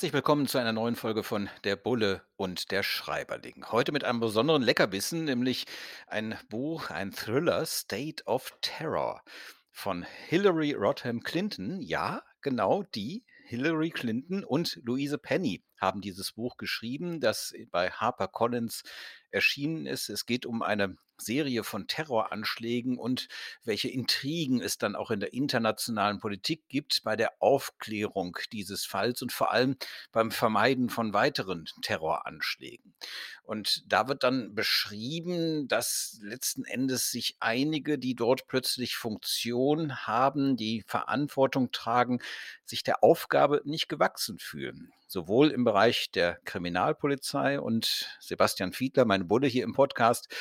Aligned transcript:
Herzlich 0.00 0.14
willkommen 0.14 0.46
zu 0.46 0.56
einer 0.56 0.72
neuen 0.72 0.96
Folge 0.96 1.22
von 1.22 1.50
Der 1.62 1.76
Bulle 1.76 2.22
und 2.36 2.70
der 2.70 2.82
Schreiberling. 2.82 3.66
Heute 3.70 3.92
mit 3.92 4.02
einem 4.02 4.18
besonderen 4.18 4.62
Leckerbissen, 4.62 5.26
nämlich 5.26 5.66
ein 6.06 6.38
Buch, 6.48 6.88
ein 6.88 7.12
Thriller, 7.12 7.66
State 7.66 8.24
of 8.24 8.50
Terror 8.62 9.22
von 9.70 10.06
Hillary 10.28 10.72
Rodham 10.72 11.20
Clinton. 11.20 11.82
Ja, 11.82 12.22
genau 12.40 12.82
die, 12.82 13.26
Hillary 13.44 13.90
Clinton 13.90 14.42
und 14.42 14.80
Louise 14.84 15.18
Penny 15.18 15.62
haben 15.80 16.00
dieses 16.00 16.32
Buch 16.32 16.56
geschrieben, 16.56 17.20
das 17.20 17.54
bei 17.70 17.90
HarperCollins 17.90 18.82
erschienen 19.30 19.86
ist. 19.86 20.08
Es 20.08 20.26
geht 20.26 20.46
um 20.46 20.62
eine 20.62 20.96
Serie 21.20 21.64
von 21.64 21.86
Terroranschlägen 21.86 22.98
und 22.98 23.28
welche 23.64 23.88
Intrigen 23.88 24.60
es 24.60 24.78
dann 24.78 24.96
auch 24.96 25.10
in 25.10 25.20
der 25.20 25.32
internationalen 25.32 26.18
Politik 26.18 26.68
gibt 26.68 27.02
bei 27.04 27.16
der 27.16 27.34
Aufklärung 27.40 28.38
dieses 28.52 28.84
Falls 28.84 29.22
und 29.22 29.32
vor 29.32 29.52
allem 29.52 29.76
beim 30.12 30.30
Vermeiden 30.30 30.88
von 30.88 31.12
weiteren 31.12 31.66
Terroranschlägen. 31.82 32.94
Und 33.42 33.84
da 33.92 34.08
wird 34.08 34.22
dann 34.22 34.54
beschrieben, 34.54 35.68
dass 35.68 36.18
letzten 36.22 36.64
Endes 36.64 37.10
sich 37.10 37.36
einige, 37.40 37.98
die 37.98 38.14
dort 38.14 38.46
plötzlich 38.46 38.96
Funktion 38.96 40.06
haben, 40.06 40.56
die 40.56 40.84
Verantwortung 40.86 41.70
tragen, 41.72 42.20
sich 42.64 42.82
der 42.82 43.02
Aufgabe 43.02 43.62
nicht 43.64 43.88
gewachsen 43.88 44.38
fühlen 44.38 44.92
sowohl 45.10 45.50
im 45.50 45.64
Bereich 45.64 46.12
der 46.12 46.38
Kriminalpolizei 46.44 47.60
und 47.60 48.16
Sebastian 48.20 48.72
Fiedler, 48.72 49.04
mein 49.04 49.26
Bulle 49.26 49.48
hier 49.48 49.64
im 49.64 49.72
Podcast, 49.72 50.32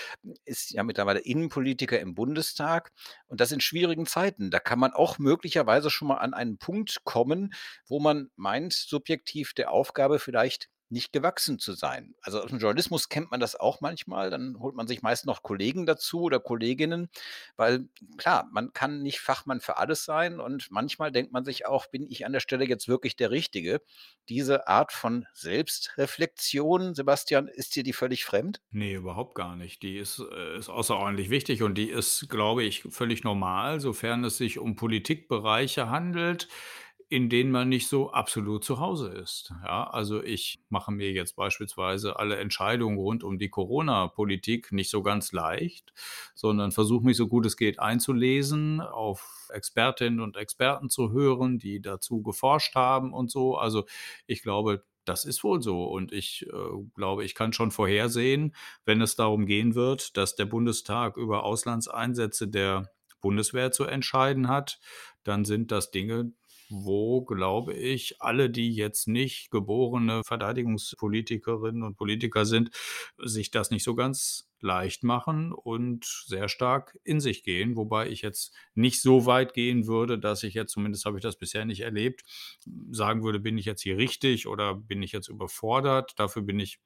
ist 0.46 0.70
ja 0.72 0.84
mittlerweile 0.84 1.20
Innenpolitiker 1.20 2.00
im 2.00 2.14
Bundestag 2.14 2.92
und 3.26 3.42
das 3.42 3.52
in 3.52 3.62
schwierigen 3.62 4.06
Zeiten. 4.06 4.52
Da 4.52 4.60
kann 4.60 4.78
man 4.78 4.94
auch 4.94 5.18
möglicherweise 5.18 5.90
schon 5.90 6.10
mal 6.10 6.18
an 6.18 6.36
einen 6.36 6.60
Punkt 6.60 7.04
kommen, 7.04 7.52
wo 7.88 8.00
man 8.00 8.30
meint, 8.36 8.74
subjektiv 8.74 9.54
der 9.56 9.72
Aufgabe 9.72 10.20
vielleicht 10.20 10.70
nicht 10.90 11.14
gewachsen 11.14 11.60
zu 11.60 11.74
sein. 11.74 12.16
Also 12.22 12.42
aus 12.42 12.50
dem 12.50 12.60
Journalismus 12.60 13.10
kennt 13.10 13.32
man 13.32 13.40
das 13.40 13.56
auch 13.56 13.82
manchmal. 13.82 14.30
Dann 14.30 14.60
holt 14.60 14.76
man 14.76 14.88
sich 14.88 15.02
meist 15.02 15.26
noch 15.26 15.44
Kollegen 15.44 15.86
dazu 15.86 16.22
oder 16.22 16.40
Kolleginnen, 16.40 17.10
weil 17.56 17.88
klar, 18.18 18.50
man 18.52 18.74
kann 18.74 19.02
nicht 19.02 19.20
Fachmann 19.20 19.62
für 19.62 19.78
alles 19.78 20.06
sein 20.06 20.40
und 20.40 20.72
manchmal 20.72 21.12
denkt 21.12 21.32
man 21.32 21.46
sich 21.46 21.66
auch, 21.66 21.88
bin 21.88 22.08
ich 22.10 22.26
an 22.26 22.34
der 22.34 22.40
Stelle 22.40 22.66
jetzt 22.66 22.88
wirklich 22.88 23.16
der 23.16 23.32
Richtige? 23.32 23.82
Diese 24.30 24.68
Art 24.68 24.92
von 24.92 25.26
Selbstreflexion, 25.34 26.96
Sebastian, 26.96 27.48
ist 27.48 27.76
dir 27.76 27.84
die 27.84 27.94
völlig 27.94 28.26
fremd? 28.26 28.62
Nee, 28.72 28.94
überhaupt 28.94 29.36
gar 29.36 29.56
nicht. 29.56 29.84
Die 29.84 29.98
ist, 29.98 30.20
äh, 30.20 30.58
ist 30.58 30.70
außerordentlich 30.70 31.30
wichtig 31.30 31.64
und 31.64 31.76
die 31.76 31.90
ist, 31.90 32.30
glaube 32.30 32.64
ich, 32.64 32.84
völlig 32.90 33.24
normal, 33.24 33.80
sofern 33.80 34.24
es 34.24 34.38
sich 34.38 34.60
um 34.60 34.76
Politikbereiche 34.76 35.90
handelt, 35.90 36.48
in 37.10 37.28
denen 37.28 37.52
man 37.52 37.70
nicht 37.70 37.88
so 37.88 38.12
absolut 38.12 38.64
zu 38.64 38.80
Hause 38.80 39.10
ist. 39.10 39.52
Ja, 39.64 39.90
also 39.90 40.24
ich 40.24 40.60
mache 40.70 40.92
mir 40.92 41.12
jetzt 41.12 41.36
beispielsweise 41.36 42.20
alle 42.20 42.38
Entscheidungen 42.38 43.00
rund 43.00 43.24
um 43.24 43.40
die 43.40 43.50
Corona-Politik 43.50 44.72
nicht 44.72 44.92
so 44.92 45.02
ganz 45.02 45.32
leicht, 45.32 45.92
sondern 46.36 46.72
versuche 46.72 47.04
mich 47.04 47.18
so 47.18 47.28
gut 47.28 47.48
es 47.48 47.58
geht 47.58 47.80
einzulesen, 47.80 48.80
auf 48.80 49.50
Expertinnen 49.52 50.20
und 50.20 50.38
Experten 50.38 50.90
zu 50.90 51.12
hören, 51.12 51.58
die 51.58 51.82
dazu 51.82 52.22
geforscht 52.22 52.76
haben 52.76 53.12
und 53.12 53.32
so. 53.32 53.58
Also 53.58 53.86
ich 54.28 54.44
glaube, 54.44 54.84
das 55.04 55.26
ist 55.26 55.44
wohl 55.44 55.64
so. 55.64 55.86
Und 55.86 56.12
ich 56.12 56.46
äh, 56.46 56.84
glaube, 56.94 57.26
ich 57.26 57.34
kann 57.34 57.54
schon 57.54 57.72
vorhersehen, 57.72 58.54
wenn 58.86 59.02
es 59.02 59.16
darum 59.16 59.48
gehen 59.48 59.74
wird, 59.74 60.16
dass 60.16 60.36
der 60.36 60.46
Bundestag 60.46 61.18
über 61.18 61.44
Auslandseinsätze 61.44 62.48
der 62.48 62.92
Bundeswehr 63.20 63.72
zu 63.72 63.86
entscheiden 63.86 64.48
hat, 64.48 64.80
dann 65.24 65.44
sind 65.46 65.72
das 65.72 65.92
Dinge, 65.92 66.32
wo, 66.70 67.24
glaube 67.24 67.74
ich, 67.74 68.22
alle, 68.22 68.50
die 68.50 68.74
jetzt 68.74 69.08
nicht 69.08 69.52
geborene 69.52 70.24
Verteidigungspolitikerinnen 70.24 71.84
und 71.84 71.98
Politiker 71.98 72.46
sind, 72.46 72.72
sich 73.18 73.52
das 73.52 73.72
nicht 73.72 73.84
so 73.84 73.96
ganz 73.96 74.50
leicht 74.62 75.04
machen 75.04 75.54
und 75.54 76.06
sehr 76.06 76.50
stark 76.50 76.98
in 77.04 77.20
sich 77.20 77.44
gehen, 77.44 77.76
wobei 77.76 78.10
ich 78.10 78.22
jetzt 78.22 78.54
nicht 78.76 79.02
so 79.02 79.26
weit 79.26 79.54
gehen 79.54 79.88
würde, 79.88 80.20
dass 80.20 80.44
ich 80.44 80.54
jetzt, 80.54 80.74
zumindest 80.74 81.06
habe 81.06 81.18
ich 81.18 81.24
das 81.24 81.38
bisher 81.38 81.66
nicht 81.66 81.82
erlebt, 81.82 82.24
sagen 82.92 83.24
würde, 83.24 83.40
bin 83.40 83.58
ich 83.58 83.66
jetzt 83.66 83.82
hier 83.82 83.98
richtig 83.98 84.48
oder 84.48 84.76
bin 84.76 85.02
ich 85.02 85.12
jetzt 85.12 85.30
überfordert. 85.30 86.14
Dafür 86.18 86.42
bin 86.42 86.60
ich 86.60 86.80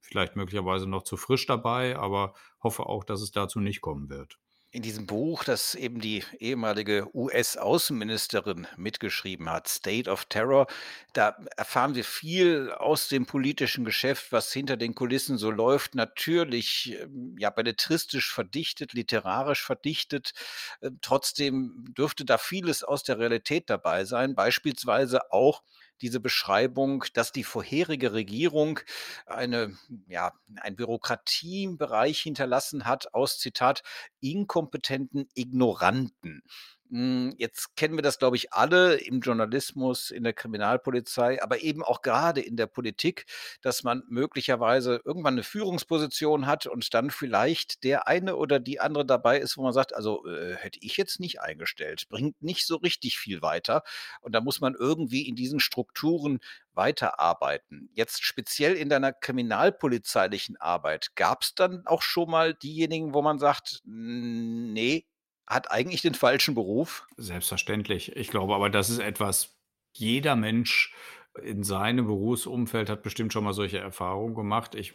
vielleicht 0.00 0.36
möglicherweise 0.36 0.88
noch 0.88 1.02
zu 1.02 1.16
frisch 1.16 1.46
dabei, 1.46 1.96
aber 1.96 2.34
hoffe 2.62 2.86
auch, 2.86 3.04
dass 3.04 3.20
es 3.20 3.30
dazu 3.30 3.60
nicht 3.60 3.80
kommen 3.80 4.08
wird 4.08 4.38
in 4.78 4.82
diesem 4.82 5.06
Buch, 5.06 5.42
das 5.42 5.74
eben 5.74 6.00
die 6.00 6.22
ehemalige 6.38 7.08
US-Außenministerin 7.12 8.68
mitgeschrieben 8.76 9.50
hat, 9.50 9.66
State 9.66 10.08
of 10.08 10.26
Terror, 10.26 10.68
da 11.14 11.36
erfahren 11.56 11.96
wir 11.96 12.04
viel 12.04 12.70
aus 12.70 13.08
dem 13.08 13.26
politischen 13.26 13.84
Geschäft, 13.84 14.30
was 14.30 14.52
hinter 14.52 14.76
den 14.76 14.94
Kulissen 14.94 15.36
so 15.36 15.50
läuft. 15.50 15.96
Natürlich 15.96 16.96
ähm, 16.96 17.34
ja 17.40 17.50
belletristisch 17.50 18.32
verdichtet, 18.32 18.92
literarisch 18.92 19.64
verdichtet. 19.64 20.32
Ähm, 20.80 21.00
trotzdem 21.02 21.86
dürfte 21.98 22.24
da 22.24 22.38
vieles 22.38 22.84
aus 22.84 23.02
der 23.02 23.18
Realität 23.18 23.68
dabei 23.70 24.04
sein. 24.04 24.36
Beispielsweise 24.36 25.32
auch 25.32 25.64
diese 26.00 26.20
Beschreibung, 26.20 27.04
dass 27.14 27.32
die 27.32 27.44
vorherige 27.44 28.12
Regierung 28.12 28.80
eine, 29.26 29.76
ja, 30.06 30.32
einen 30.56 30.76
Bürokratiebereich 30.76 32.20
hinterlassen 32.20 32.84
hat 32.84 33.14
aus, 33.14 33.38
Zitat, 33.38 33.82
inkompetenten 34.20 35.28
Ignoranten. 35.34 36.42
Hm, 36.90 37.34
jetzt 37.36 37.76
kennen 37.76 37.96
wir 37.96 38.02
das, 38.02 38.18
glaube 38.18 38.36
ich, 38.36 38.52
alle 38.54 38.94
im 38.96 39.20
Journalismus, 39.20 40.10
in 40.10 40.24
der 40.24 40.32
Kriminalpolizei, 40.32 41.42
aber 41.42 41.60
eben 41.60 41.82
auch 41.82 42.00
gerade 42.00 42.40
in 42.40 42.56
der 42.56 42.66
Politik, 42.66 43.26
dass 43.60 43.82
man 43.82 44.02
möglicherweise 44.08 45.02
irgendwann 45.04 45.34
eine 45.34 45.42
Führungsposition 45.42 46.46
hat 46.46 46.66
und 46.66 46.94
dann 46.94 47.10
vielleicht 47.10 47.84
der 47.84 48.08
eine 48.08 48.36
oder 48.36 48.58
die 48.58 48.80
andere 48.80 49.04
dabei 49.04 49.38
ist, 49.38 49.58
wo 49.58 49.62
man 49.62 49.74
sagt, 49.74 49.94
also 49.94 50.26
äh, 50.26 50.56
hätte 50.56 50.78
ich 50.80 50.96
jetzt 50.96 51.20
nicht 51.20 51.42
eingestellt, 51.42 52.08
bringt 52.08 52.40
nicht 52.42 52.66
so 52.66 52.76
richtig 52.76 53.18
viel 53.18 53.42
weiter. 53.42 53.82
Und 54.22 54.32
da 54.34 54.40
muss 54.40 54.60
man 54.62 54.74
irgendwie 54.74 55.28
in 55.28 55.36
diesen 55.36 55.60
Strukturen 55.60 56.38
weiterarbeiten. 56.72 57.90
Jetzt 57.92 58.22
speziell 58.24 58.74
in 58.74 58.88
deiner 58.88 59.12
kriminalpolizeilichen 59.12 60.56
Arbeit, 60.56 61.14
gab 61.16 61.42
es 61.42 61.54
dann 61.54 61.86
auch 61.86 62.00
schon 62.02 62.30
mal 62.30 62.54
diejenigen, 62.54 63.12
wo 63.12 63.20
man 63.20 63.38
sagt, 63.38 63.82
nee, 63.84 65.04
hat 65.48 65.70
eigentlich 65.70 66.02
den 66.02 66.14
falschen 66.14 66.54
Beruf? 66.54 67.06
Selbstverständlich. 67.16 68.14
Ich 68.16 68.28
glaube 68.28 68.54
aber, 68.54 68.70
das 68.70 68.90
ist 68.90 68.98
etwas, 68.98 69.58
jeder 69.92 70.36
Mensch 70.36 70.94
in 71.42 71.62
seinem 71.62 72.06
Berufsumfeld 72.06 72.90
hat 72.90 73.02
bestimmt 73.02 73.32
schon 73.32 73.44
mal 73.44 73.52
solche 73.52 73.78
Erfahrungen 73.78 74.34
gemacht. 74.34 74.74
Ich 74.74 74.94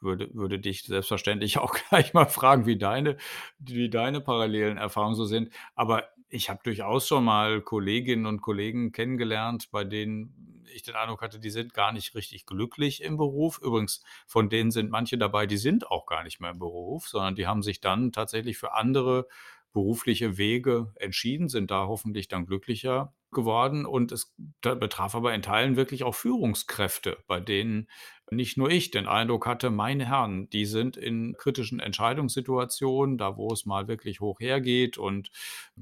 würde, 0.00 0.32
würde 0.34 0.58
dich 0.58 0.82
selbstverständlich 0.82 1.58
auch 1.58 1.74
gleich 1.88 2.12
mal 2.12 2.26
fragen, 2.26 2.66
wie 2.66 2.78
deine, 2.78 3.16
wie 3.58 3.88
deine 3.88 4.20
parallelen 4.20 4.78
Erfahrungen 4.78 5.14
so 5.14 5.24
sind. 5.24 5.52
Aber 5.74 6.08
ich 6.28 6.50
habe 6.50 6.60
durchaus 6.62 7.08
schon 7.08 7.24
mal 7.24 7.60
Kolleginnen 7.60 8.26
und 8.26 8.40
Kollegen 8.40 8.92
kennengelernt, 8.92 9.70
bei 9.70 9.84
denen 9.84 10.64
ich 10.72 10.82
den 10.82 10.94
Eindruck 10.94 11.22
hatte, 11.22 11.40
die 11.40 11.50
sind 11.50 11.74
gar 11.74 11.92
nicht 11.92 12.14
richtig 12.14 12.46
glücklich 12.46 13.02
im 13.02 13.16
Beruf. 13.16 13.58
Übrigens, 13.60 14.04
von 14.26 14.48
denen 14.48 14.70
sind 14.70 14.90
manche 14.90 15.18
dabei, 15.18 15.46
die 15.46 15.56
sind 15.56 15.90
auch 15.90 16.06
gar 16.06 16.22
nicht 16.22 16.40
mehr 16.40 16.52
im 16.52 16.60
Beruf, 16.60 17.08
sondern 17.08 17.34
die 17.34 17.48
haben 17.48 17.62
sich 17.62 17.80
dann 17.80 18.12
tatsächlich 18.12 18.56
für 18.56 18.74
andere 18.74 19.26
berufliche 19.72 20.36
Wege 20.36 20.92
entschieden, 20.96 21.48
sind 21.48 21.70
da 21.70 21.86
hoffentlich 21.86 22.28
dann 22.28 22.46
glücklicher 22.46 23.14
geworden. 23.30 23.86
Und 23.86 24.12
es 24.12 24.34
betraf 24.60 25.14
aber 25.14 25.34
in 25.34 25.42
Teilen 25.42 25.76
wirklich 25.76 26.02
auch 26.02 26.14
Führungskräfte, 26.14 27.18
bei 27.26 27.40
denen 27.40 27.88
nicht 28.30 28.56
nur 28.56 28.70
ich 28.70 28.90
den 28.90 29.06
Eindruck 29.06 29.46
hatte, 29.46 29.70
meine 29.70 30.06
Herren, 30.06 30.48
die 30.50 30.66
sind 30.66 30.96
in 30.96 31.34
kritischen 31.36 31.80
Entscheidungssituationen, 31.80 33.18
da 33.18 33.36
wo 33.36 33.52
es 33.52 33.66
mal 33.66 33.88
wirklich 33.88 34.20
hoch 34.20 34.40
hergeht 34.40 34.98
und 34.98 35.30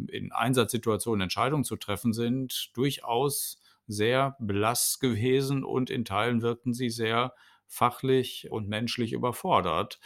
in 0.08 0.32
Einsatzsituationen 0.32 1.22
Entscheidungen 1.22 1.64
zu 1.64 1.76
treffen 1.76 2.12
sind, 2.12 2.70
durchaus 2.74 3.60
sehr 3.86 4.36
blass 4.38 4.98
gewesen 4.98 5.64
und 5.64 5.90
in 5.90 6.04
Teilen 6.04 6.42
wirkten 6.42 6.74
sie 6.74 6.90
sehr 6.90 7.34
fachlich 7.68 8.48
und 8.50 8.68
menschlich 8.68 9.12
überfordert. 9.12 10.00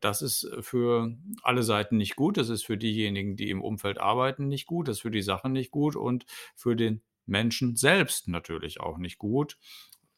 Das 0.00 0.22
ist 0.22 0.48
für 0.60 1.14
alle 1.42 1.62
Seiten 1.62 1.96
nicht 1.96 2.16
gut. 2.16 2.36
Das 2.36 2.48
ist 2.48 2.64
für 2.64 2.78
diejenigen, 2.78 3.36
die 3.36 3.50
im 3.50 3.62
Umfeld 3.62 3.98
arbeiten, 3.98 4.48
nicht 4.48 4.66
gut. 4.66 4.88
Das 4.88 4.98
ist 4.98 5.02
für 5.02 5.10
die 5.10 5.22
Sache 5.22 5.48
nicht 5.48 5.70
gut 5.70 5.96
und 5.96 6.24
für 6.54 6.76
den 6.76 7.02
Menschen 7.26 7.76
selbst 7.76 8.28
natürlich 8.28 8.80
auch 8.80 8.98
nicht 8.98 9.18
gut. 9.18 9.58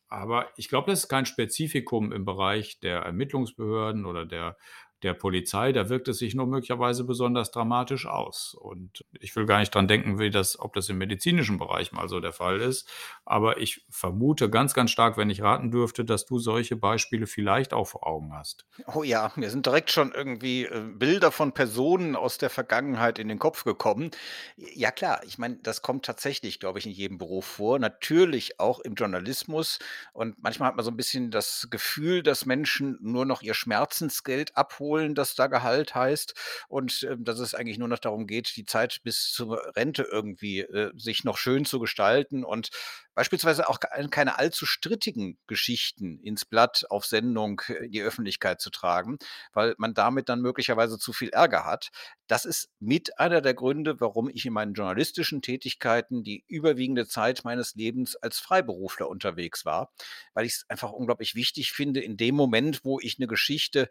Aber 0.08 0.50
ich 0.56 0.68
glaube, 0.68 0.90
das 0.90 1.00
ist 1.00 1.08
kein 1.08 1.26
Spezifikum 1.26 2.12
im 2.12 2.24
Bereich 2.24 2.78
der 2.80 3.00
Ermittlungsbehörden 3.00 4.06
oder 4.06 4.26
der 4.26 4.56
der 5.04 5.14
Polizei. 5.14 5.72
Da 5.72 5.88
wirkt 5.88 6.08
es 6.08 6.18
sich 6.18 6.34
nur 6.34 6.46
möglicherweise 6.46 7.04
besonders 7.04 7.50
dramatisch 7.50 8.06
aus. 8.06 8.56
Und 8.58 9.04
ich 9.20 9.36
will 9.36 9.46
gar 9.46 9.58
nicht 9.58 9.74
dran 9.74 9.86
denken, 9.86 10.18
wie 10.18 10.30
das, 10.30 10.58
ob 10.58 10.72
das 10.72 10.88
im 10.88 10.98
medizinischen 10.98 11.58
Bereich 11.58 11.92
mal 11.92 12.08
so 12.08 12.20
der 12.20 12.32
Fall 12.32 12.60
ist. 12.60 12.88
Aber 13.24 13.58
ich 13.58 13.84
vermute 13.90 14.50
ganz, 14.50 14.74
ganz 14.74 14.90
stark, 14.90 15.16
wenn 15.16 15.30
ich 15.30 15.42
raten 15.42 15.70
dürfte, 15.70 16.04
dass 16.04 16.24
du 16.26 16.38
solche 16.38 16.76
Beispiele 16.76 17.26
vielleicht 17.26 17.72
auch 17.72 17.86
vor 17.86 18.06
Augen 18.06 18.32
hast. 18.32 18.64
Oh 18.94 19.02
ja, 19.02 19.32
mir 19.36 19.50
sind 19.50 19.66
direkt 19.66 19.90
schon 19.90 20.12
irgendwie 20.12 20.64
äh, 20.64 20.80
Bilder 20.80 21.30
von 21.30 21.52
Personen 21.52 22.16
aus 22.16 22.38
der 22.38 22.50
Vergangenheit 22.50 23.18
in 23.18 23.28
den 23.28 23.38
Kopf 23.38 23.64
gekommen. 23.64 24.10
Ja 24.56 24.90
klar, 24.90 25.20
ich 25.24 25.38
meine, 25.38 25.56
das 25.62 25.82
kommt 25.82 26.04
tatsächlich, 26.06 26.60
glaube 26.60 26.78
ich, 26.78 26.86
in 26.86 26.92
jedem 26.92 27.18
Beruf 27.18 27.44
vor. 27.44 27.78
Natürlich 27.78 28.58
auch 28.58 28.80
im 28.80 28.94
Journalismus. 28.94 29.78
Und 30.12 30.42
manchmal 30.42 30.68
hat 30.68 30.76
man 30.76 30.84
so 30.84 30.90
ein 30.90 30.96
bisschen 30.96 31.30
das 31.30 31.68
Gefühl, 31.70 32.22
dass 32.22 32.46
Menschen 32.46 32.98
nur 33.00 33.26
noch 33.26 33.42
ihr 33.42 33.54
Schmerzensgeld 33.54 34.56
abholen, 34.56 34.93
das 35.14 35.34
da 35.34 35.46
Gehalt 35.46 35.94
heißt. 35.94 36.34
Und 36.68 37.02
äh, 37.02 37.16
dass 37.18 37.38
es 37.38 37.54
eigentlich 37.54 37.78
nur 37.78 37.88
noch 37.88 37.98
darum 37.98 38.26
geht, 38.26 38.56
die 38.56 38.64
Zeit 38.64 39.00
bis 39.02 39.32
zur 39.32 39.74
Rente 39.76 40.02
irgendwie 40.02 40.60
äh, 40.60 40.90
sich 40.96 41.24
noch 41.24 41.38
schön 41.38 41.64
zu 41.64 41.78
gestalten 41.80 42.44
und 42.44 42.70
beispielsweise 43.14 43.68
auch 43.68 43.78
keine 44.10 44.38
allzu 44.38 44.66
strittigen 44.66 45.38
Geschichten 45.46 46.18
ins 46.20 46.44
Blatt 46.44 46.84
auf 46.90 47.06
Sendung 47.06 47.62
in 47.80 47.92
die 47.92 48.02
Öffentlichkeit 48.02 48.60
zu 48.60 48.70
tragen, 48.70 49.18
weil 49.52 49.74
man 49.78 49.94
damit 49.94 50.28
dann 50.28 50.40
möglicherweise 50.40 50.98
zu 50.98 51.12
viel 51.12 51.30
Ärger 51.30 51.64
hat. 51.64 51.90
Das 52.26 52.44
ist 52.44 52.70
mit 52.80 53.18
einer 53.18 53.40
der 53.40 53.54
Gründe, 53.54 54.00
warum 54.00 54.28
ich 54.28 54.46
in 54.46 54.52
meinen 54.52 54.74
journalistischen 54.74 55.42
Tätigkeiten 55.42 56.24
die 56.24 56.44
überwiegende 56.48 57.06
Zeit 57.06 57.44
meines 57.44 57.74
Lebens 57.74 58.16
als 58.16 58.38
Freiberufler 58.38 59.08
unterwegs 59.08 59.64
war, 59.64 59.92
weil 60.32 60.46
ich 60.46 60.54
es 60.54 60.64
einfach 60.68 60.92
unglaublich 60.92 61.34
wichtig 61.34 61.72
finde, 61.72 62.00
in 62.00 62.16
dem 62.16 62.34
Moment, 62.34 62.84
wo 62.84 62.98
ich 63.00 63.18
eine 63.18 63.26
Geschichte 63.26 63.88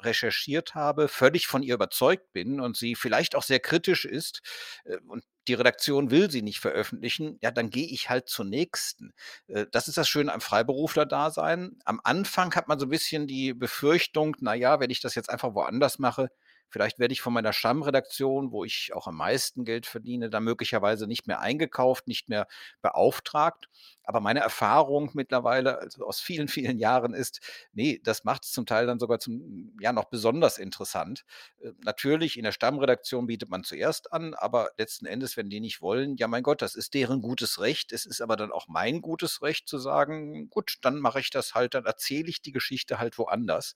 recherchiert 0.00 0.74
habe, 0.74 1.08
völlig 1.08 1.46
von 1.46 1.62
ihr 1.62 1.74
überzeugt 1.74 2.32
bin 2.32 2.60
und 2.60 2.76
sie 2.76 2.94
vielleicht 2.94 3.34
auch 3.34 3.42
sehr 3.42 3.60
kritisch 3.60 4.04
ist 4.04 4.42
äh, 4.84 4.98
und 5.06 5.24
die 5.48 5.54
Redaktion 5.54 6.10
will 6.10 6.30
sie 6.30 6.42
nicht 6.42 6.60
veröffentlichen, 6.60 7.38
ja, 7.42 7.50
dann 7.50 7.70
gehe 7.70 7.86
ich 7.86 8.08
halt 8.08 8.28
zur 8.28 8.44
nächsten. 8.44 9.12
Äh, 9.46 9.66
das 9.70 9.88
ist 9.88 9.98
das 9.98 10.08
Schöne 10.08 10.32
am 10.32 10.40
Freiberufler-Dasein. 10.40 11.78
Am 11.84 12.00
Anfang 12.02 12.54
hat 12.54 12.68
man 12.68 12.78
so 12.78 12.86
ein 12.86 12.90
bisschen 12.90 13.26
die 13.26 13.52
Befürchtung, 13.52 14.36
naja, 14.40 14.80
wenn 14.80 14.90
ich 14.90 15.00
das 15.00 15.14
jetzt 15.14 15.30
einfach 15.30 15.54
woanders 15.54 15.98
mache, 15.98 16.30
Vielleicht 16.74 16.98
werde 16.98 17.12
ich 17.12 17.20
von 17.20 17.32
meiner 17.32 17.52
Stammredaktion, 17.52 18.50
wo 18.50 18.64
ich 18.64 18.90
auch 18.94 19.06
am 19.06 19.14
meisten 19.14 19.64
Geld 19.64 19.86
verdiene, 19.86 20.28
da 20.28 20.40
möglicherweise 20.40 21.06
nicht 21.06 21.28
mehr 21.28 21.38
eingekauft, 21.38 22.08
nicht 22.08 22.28
mehr 22.28 22.48
beauftragt. 22.82 23.68
Aber 24.02 24.18
meine 24.18 24.40
Erfahrung 24.40 25.12
mittlerweile, 25.14 25.78
also 25.78 26.04
aus 26.04 26.20
vielen, 26.20 26.48
vielen 26.74 26.80
Jahren 26.80 27.14
ist, 27.14 27.38
nee, 27.74 28.00
das 28.02 28.24
macht 28.24 28.42
es 28.44 28.50
zum 28.50 28.66
Teil 28.66 28.88
dann 28.88 28.98
sogar 28.98 29.20
zum, 29.20 29.76
ja, 29.80 29.92
noch 29.92 30.06
besonders 30.06 30.58
interessant. 30.58 31.24
Äh, 31.60 31.70
natürlich, 31.84 32.36
in 32.36 32.42
der 32.42 32.50
Stammredaktion 32.50 33.28
bietet 33.28 33.50
man 33.50 33.62
zuerst 33.62 34.12
an, 34.12 34.34
aber 34.34 34.70
letzten 34.76 35.06
Endes, 35.06 35.36
wenn 35.36 35.50
die 35.50 35.60
nicht 35.60 35.80
wollen, 35.80 36.16
ja, 36.16 36.26
mein 36.26 36.42
Gott, 36.42 36.60
das 36.60 36.74
ist 36.74 36.94
deren 36.94 37.22
gutes 37.22 37.60
Recht. 37.60 37.92
Es 37.92 38.04
ist 38.04 38.20
aber 38.20 38.34
dann 38.34 38.50
auch 38.50 38.66
mein 38.66 39.00
gutes 39.00 39.42
Recht 39.42 39.68
zu 39.68 39.78
sagen, 39.78 40.50
gut, 40.50 40.78
dann 40.80 40.98
mache 40.98 41.20
ich 41.20 41.30
das 41.30 41.54
halt, 41.54 41.74
dann 41.74 41.84
erzähle 41.86 42.28
ich 42.30 42.42
die 42.42 42.50
Geschichte 42.50 42.98
halt 42.98 43.16
woanders. 43.16 43.74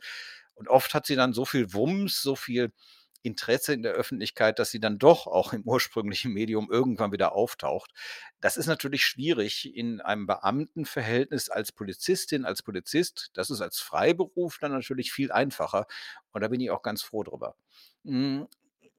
Und 0.58 0.69
oft 0.69 0.93
hat 0.93 1.06
sie 1.06 1.16
dann 1.16 1.32
so 1.32 1.44
viel 1.44 1.72
Wumms, 1.72 2.20
so 2.20 2.34
viel 2.34 2.72
Interesse 3.22 3.72
in 3.72 3.82
der 3.82 3.93
Öffentlichkeit, 3.93 4.58
dass 4.58 4.70
sie 4.70 4.81
dann 4.81 4.99
doch 4.99 5.26
auch 5.26 5.52
im 5.52 5.62
ursprünglichen 5.66 6.32
Medium 6.32 6.70
irgendwann 6.70 7.12
wieder 7.12 7.32
auftaucht. 7.32 7.93
Das 8.40 8.56
ist 8.56 8.66
natürlich 8.66 9.05
schwierig 9.05 9.75
in 9.75 10.00
einem 10.00 10.26
Beamtenverhältnis 10.26 11.49
als 11.49 11.72
Polizistin, 11.72 12.44
als 12.44 12.62
Polizist. 12.62 13.31
Das 13.34 13.50
ist 13.50 13.60
als 13.60 13.78
Freiberufler 13.78 14.69
natürlich 14.69 15.12
viel 15.12 15.32
einfacher. 15.32 15.87
Und 16.32 16.43
da 16.43 16.49
bin 16.49 16.60
ich 16.60 16.70
auch 16.70 16.82
ganz 16.82 17.02
froh 17.02 17.22
drüber. 17.22 17.56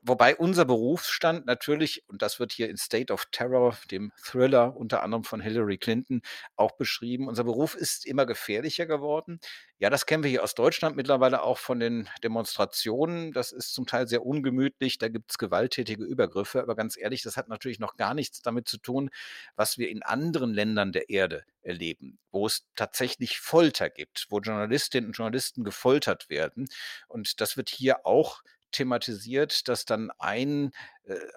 Wobei 0.01 0.37
unser 0.37 0.63
Berufsstand 0.63 1.45
natürlich, 1.45 2.03
und 2.07 2.21
das 2.21 2.39
wird 2.39 2.53
hier 2.53 2.69
in 2.69 2.77
State 2.77 3.11
of 3.11 3.25
Terror, 3.31 3.77
dem 3.91 4.13
Thriller 4.23 4.75
unter 4.77 5.03
anderem 5.03 5.25
von 5.25 5.41
Hillary 5.41 5.77
Clinton, 5.77 6.21
auch 6.55 6.71
beschrieben, 6.71 7.27
unser 7.27 7.43
Beruf 7.43 7.75
ist 7.75 8.05
immer 8.05 8.25
gefährlicher 8.25 8.85
geworden. 8.85 9.39
Ja, 9.77 9.89
das 9.89 10.05
kennen 10.05 10.23
wir 10.23 10.29
hier 10.29 10.43
aus 10.43 10.55
Deutschland 10.55 10.95
mittlerweile 10.95 11.41
auch 11.43 11.57
von 11.57 11.81
den 11.81 12.07
Demonstrationen. 12.23 13.33
Das 13.33 13.51
ist 13.51 13.73
zum 13.73 13.87
Teil 13.87 14.07
sehr 14.07 14.25
ungemütlich, 14.25 14.97
da 14.99 15.09
gibt 15.09 15.31
es 15.31 15.37
gewalttätige 15.37 16.03
Übergriffe. 16.05 16.61
Aber 16.61 16.75
ganz 16.75 16.97
ehrlich, 16.97 17.21
das 17.21 17.35
hat 17.35 17.49
natürlich 17.49 17.79
noch 17.79 17.97
gar 17.97 18.13
nichts 18.13 18.41
damit 18.41 18.69
zu 18.69 18.77
tun, 18.77 19.09
was 19.55 19.77
wir 19.77 19.89
in 19.89 20.01
anderen 20.03 20.53
Ländern 20.53 20.93
der 20.93 21.09
Erde 21.09 21.43
erleben, 21.61 22.19
wo 22.31 22.45
es 22.47 22.65
tatsächlich 22.75 23.39
Folter 23.39 23.89
gibt, 23.89 24.27
wo 24.29 24.39
Journalistinnen 24.39 25.09
und 25.09 25.17
Journalisten 25.17 25.65
gefoltert 25.65 26.29
werden. 26.29 26.69
Und 27.07 27.41
das 27.41 27.57
wird 27.57 27.69
hier 27.69 28.05
auch 28.05 28.41
thematisiert, 28.71 29.68
dass 29.68 29.86
dann 29.86 30.12
ein, 30.19 30.71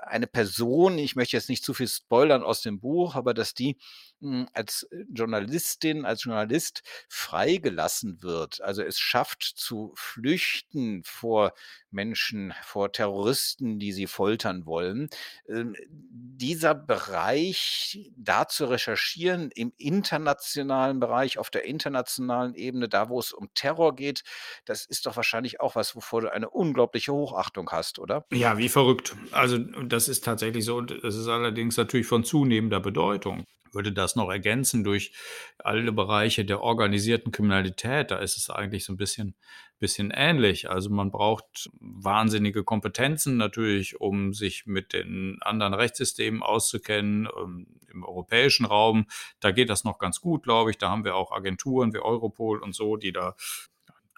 eine 0.02 0.26
Person, 0.26 0.98
ich 0.98 1.16
möchte 1.16 1.36
jetzt 1.36 1.48
nicht 1.48 1.64
zu 1.64 1.74
viel 1.74 1.88
spoilern 1.88 2.42
aus 2.42 2.60
dem 2.62 2.80
Buch, 2.80 3.14
aber 3.14 3.34
dass 3.34 3.54
die 3.54 3.76
hm, 4.22 4.48
als 4.52 4.84
äh, 4.84 5.04
Journalistin, 5.12 6.04
als 6.04 6.24
Journalist 6.24 6.82
freigelassen 7.08 8.22
wird. 8.22 8.60
Also 8.60 8.82
es 8.82 9.00
schafft 9.00 9.42
zu 9.42 9.92
flüchten 9.96 11.02
vor 11.04 11.54
Menschen, 11.90 12.54
vor 12.62 12.92
Terroristen, 12.92 13.80
die 13.80 13.92
sie 13.92 14.06
foltern 14.06 14.64
wollen. 14.64 15.08
Ähm, 15.48 15.74
dieser 15.90 16.74
Bereich, 16.74 18.12
da 18.16 18.46
zu 18.46 18.66
recherchieren 18.66 19.50
im 19.50 19.72
internationalen 19.76 21.00
Bereich, 21.00 21.38
auf 21.38 21.50
der 21.50 21.64
internationalen 21.64 22.54
Ebene, 22.54 22.88
da 22.88 23.08
wo 23.08 23.18
es 23.18 23.32
um 23.32 23.52
Terror 23.54 23.96
geht, 23.96 24.22
das 24.64 24.86
ist 24.86 25.06
doch 25.06 25.16
wahrscheinlich 25.16 25.60
auch 25.60 25.74
was, 25.74 25.96
wovor 25.96 26.20
du 26.20 26.32
eine 26.32 26.48
unglaubliche 26.48 27.12
Hochachtung 27.12 27.70
hast, 27.72 27.98
oder? 27.98 28.24
Ja, 28.32 28.56
wie 28.56 28.68
verrückt. 28.68 29.16
Also 29.32 29.58
das 29.86 30.08
ist 30.08 30.24
tatsächlich 30.24 30.64
so 30.64 30.76
und 30.76 30.90
es 30.90 31.16
ist 31.16 31.28
allerdings 31.28 31.76
natürlich 31.76 32.06
von 32.06 32.24
zunehmender 32.24 32.80
Bedeutung 32.80 33.44
würde 33.72 33.92
das 33.92 34.16
noch 34.16 34.30
ergänzen 34.30 34.84
durch 34.84 35.12
alle 35.58 35.92
Bereiche 35.92 36.44
der 36.44 36.60
organisierten 36.60 37.32
Kriminalität. 37.32 38.10
Da 38.10 38.18
ist 38.18 38.36
es 38.36 38.50
eigentlich 38.50 38.84
so 38.84 38.92
ein 38.92 38.98
bisschen, 38.98 39.34
bisschen 39.78 40.10
ähnlich. 40.10 40.70
Also 40.70 40.90
man 40.90 41.10
braucht 41.10 41.70
wahnsinnige 41.80 42.64
Kompetenzen 42.64 43.36
natürlich, 43.36 44.00
um 44.00 44.34
sich 44.34 44.66
mit 44.66 44.92
den 44.92 45.38
anderen 45.40 45.74
Rechtssystemen 45.74 46.42
auszukennen. 46.42 47.28
Ähm, 47.36 47.66
Im 47.92 48.04
europäischen 48.04 48.64
Raum, 48.64 49.06
da 49.40 49.50
geht 49.50 49.70
das 49.70 49.84
noch 49.84 49.98
ganz 49.98 50.20
gut, 50.20 50.44
glaube 50.44 50.70
ich. 50.70 50.78
Da 50.78 50.90
haben 50.90 51.04
wir 51.04 51.14
auch 51.14 51.32
Agenturen 51.32 51.92
wie 51.92 51.98
Europol 51.98 52.62
und 52.62 52.74
so, 52.74 52.96
die 52.96 53.12
da 53.12 53.34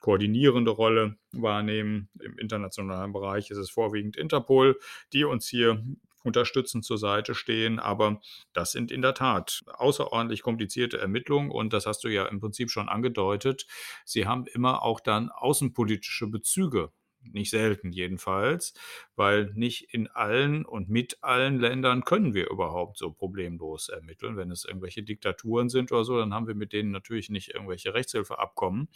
koordinierende 0.04 0.70
Rolle 0.70 1.16
wahrnehmen. 1.32 2.10
Im 2.20 2.36
internationalen 2.36 3.14
Bereich 3.14 3.50
ist 3.50 3.56
es 3.56 3.70
vorwiegend 3.70 4.18
Interpol, 4.18 4.78
die 5.14 5.24
uns 5.24 5.48
hier 5.48 5.82
unterstützend 6.24 6.84
zur 6.84 6.98
Seite 6.98 7.34
stehen. 7.34 7.78
Aber 7.78 8.20
das 8.52 8.72
sind 8.72 8.92
in 8.92 9.00
der 9.00 9.14
Tat 9.14 9.62
außerordentlich 9.66 10.42
komplizierte 10.42 10.98
Ermittlungen 10.98 11.50
und 11.50 11.72
das 11.72 11.86
hast 11.86 12.04
du 12.04 12.08
ja 12.08 12.26
im 12.26 12.38
Prinzip 12.38 12.70
schon 12.70 12.90
angedeutet. 12.90 13.66
Sie 14.04 14.26
haben 14.26 14.44
immer 14.46 14.82
auch 14.82 15.00
dann 15.00 15.30
außenpolitische 15.30 16.26
Bezüge 16.26 16.92
nicht 17.32 17.50
selten 17.50 17.92
jedenfalls, 17.92 18.74
weil 19.16 19.52
nicht 19.54 19.94
in 19.94 20.08
allen 20.08 20.64
und 20.64 20.88
mit 20.88 21.18
allen 21.22 21.58
Ländern 21.58 22.04
können 22.04 22.34
wir 22.34 22.50
überhaupt 22.50 22.98
so 22.98 23.10
problemlos 23.10 23.88
ermitteln. 23.88 24.36
Wenn 24.36 24.50
es 24.50 24.64
irgendwelche 24.64 25.02
Diktaturen 25.02 25.68
sind 25.68 25.92
oder 25.92 26.04
so, 26.04 26.18
dann 26.18 26.34
haben 26.34 26.46
wir 26.46 26.54
mit 26.54 26.72
denen 26.72 26.90
natürlich 26.90 27.30
nicht 27.30 27.54
irgendwelche 27.54 27.94
Rechtshilfeabkommen, 27.94 28.88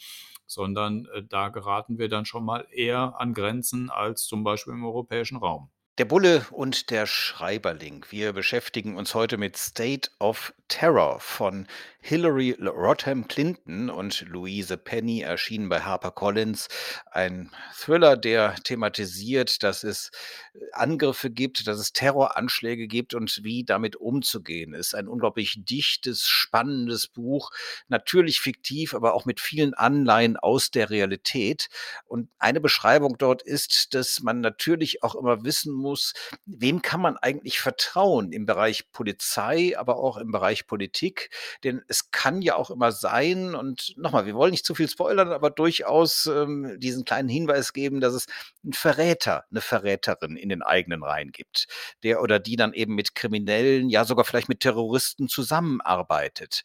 sondern 0.45 1.05
äh, 1.13 1.23
da 1.23 1.49
geraten 1.49 1.97
wir 1.97 2.09
dann 2.09 2.25
schon 2.25 2.45
mal 2.45 2.65
eher 2.71 3.19
an 3.19 3.33
Grenzen 3.33 3.89
als 3.89 4.25
zum 4.25 4.43
Beispiel 4.43 4.73
im 4.73 4.85
europäischen 4.85 5.37
Raum. 5.37 5.69
Der 5.99 6.05
Bulle 6.05 6.45
und 6.51 6.91
der 6.91 7.05
Schreiberling. 7.05 8.05
Wir 8.09 8.31
beschäftigen 8.31 8.95
uns 8.95 9.15
heute 9.15 9.37
mit 9.37 9.57
State 9.57 10.09
of 10.17 10.53
Terror 10.69 11.19
von 11.19 11.67
Hillary 12.01 12.55
Rodham 12.61 13.27
Clinton 13.27 13.89
und 13.89 14.21
Louise 14.29 14.77
Penny 14.77 15.21
erschienen 15.21 15.67
bei 15.67 15.81
HarperCollins. 15.81 16.69
Ein 17.11 17.51
Thriller, 17.75 18.15
der 18.15 18.55
thematisiert, 18.63 19.63
dass 19.63 19.83
es 19.83 20.11
Angriffe 20.71 21.29
gibt, 21.29 21.67
dass 21.67 21.77
es 21.77 21.91
Terroranschläge 21.91 22.87
gibt 22.87 23.13
und 23.13 23.43
wie 23.43 23.65
damit 23.65 23.97
umzugehen 23.97 24.73
ist. 24.73 24.95
Ein 24.95 25.09
unglaublich 25.09 25.65
dichtes, 25.65 26.25
spannendes 26.25 27.07
Buch. 27.07 27.51
Natürlich 27.89 28.39
fiktiv, 28.39 28.93
aber 28.93 29.13
auch 29.13 29.25
mit 29.25 29.41
vielen 29.41 29.73
Anleihen 29.73 30.37
aus 30.37 30.71
der 30.71 30.89
Realität. 30.89 31.67
Und 32.05 32.29
eine 32.39 32.61
Beschreibung 32.61 33.17
dort 33.17 33.41
ist, 33.41 33.93
dass 33.93 34.21
man 34.21 34.39
natürlich 34.39 35.03
auch 35.03 35.15
immer 35.15 35.43
wissen 35.43 35.73
muss, 35.89 36.13
wem 36.45 36.81
kann 36.81 37.01
man 37.01 37.17
eigentlich 37.17 37.59
vertrauen 37.59 38.31
im 38.31 38.45
Bereich 38.45 38.91
Polizei, 38.91 39.73
aber 39.77 39.97
auch 39.97 40.17
im 40.17 40.31
Bereich 40.31 40.67
Politik. 40.67 41.31
Denn 41.63 41.81
es 41.87 42.11
kann 42.11 42.41
ja 42.41 42.55
auch 42.55 42.69
immer 42.69 42.91
sein, 42.91 43.55
und 43.55 43.97
nochmal, 43.97 44.27
wir 44.27 44.35
wollen 44.35 44.51
nicht 44.51 44.65
zu 44.65 44.75
viel 44.75 44.87
spoilern, 44.87 45.31
aber 45.31 45.49
durchaus 45.49 46.27
ähm, 46.27 46.79
diesen 46.79 47.05
kleinen 47.05 47.29
Hinweis 47.29 47.73
geben, 47.73 48.01
dass 48.01 48.13
es 48.13 48.27
einen 48.63 48.73
Verräter, 48.73 49.45
eine 49.49 49.61
Verräterin 49.61 50.35
in 50.35 50.49
den 50.49 50.61
eigenen 50.61 51.03
Reihen 51.03 51.31
gibt, 51.31 51.67
der 52.03 52.21
oder 52.21 52.39
die 52.39 52.55
dann 52.55 52.73
eben 52.73 52.93
mit 52.93 53.15
Kriminellen, 53.15 53.89
ja 53.89 54.05
sogar 54.05 54.25
vielleicht 54.25 54.49
mit 54.49 54.59
Terroristen 54.59 55.27
zusammenarbeitet. 55.27 56.61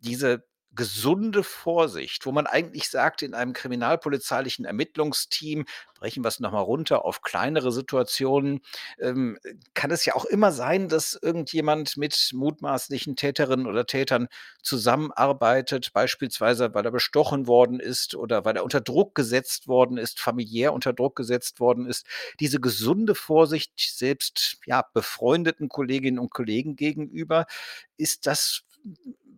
Diese 0.00 0.44
gesunde 0.76 1.42
Vorsicht, 1.42 2.26
wo 2.26 2.32
man 2.32 2.46
eigentlich 2.46 2.88
sagt, 2.90 3.22
in 3.22 3.34
einem 3.34 3.52
kriminalpolizeilichen 3.52 4.64
Ermittlungsteam, 4.64 5.64
brechen 5.98 6.22
wir 6.22 6.28
es 6.28 6.40
nochmal 6.40 6.62
runter 6.62 7.04
auf 7.04 7.22
kleinere 7.22 7.72
Situationen, 7.72 8.60
ähm, 9.00 9.38
kann 9.74 9.90
es 9.90 10.04
ja 10.04 10.14
auch 10.14 10.26
immer 10.26 10.52
sein, 10.52 10.88
dass 10.88 11.18
irgendjemand 11.20 11.96
mit 11.96 12.30
mutmaßlichen 12.34 13.16
Täterinnen 13.16 13.66
oder 13.66 13.86
Tätern 13.86 14.28
zusammenarbeitet, 14.62 15.92
beispielsweise 15.92 16.74
weil 16.74 16.84
er 16.84 16.92
bestochen 16.92 17.46
worden 17.46 17.80
ist 17.80 18.14
oder 18.14 18.44
weil 18.44 18.56
er 18.56 18.64
unter 18.64 18.80
Druck 18.80 19.14
gesetzt 19.14 19.68
worden 19.68 19.96
ist, 19.96 20.20
familiär 20.20 20.74
unter 20.74 20.92
Druck 20.92 21.16
gesetzt 21.16 21.60
worden 21.60 21.86
ist. 21.86 22.06
Diese 22.40 22.60
gesunde 22.60 23.14
Vorsicht 23.14 23.72
selbst 23.76 24.58
ja, 24.66 24.84
befreundeten 24.92 25.68
Kolleginnen 25.68 26.18
und 26.18 26.30
Kollegen 26.30 26.76
gegenüber, 26.76 27.46
ist 27.96 28.26
das 28.26 28.62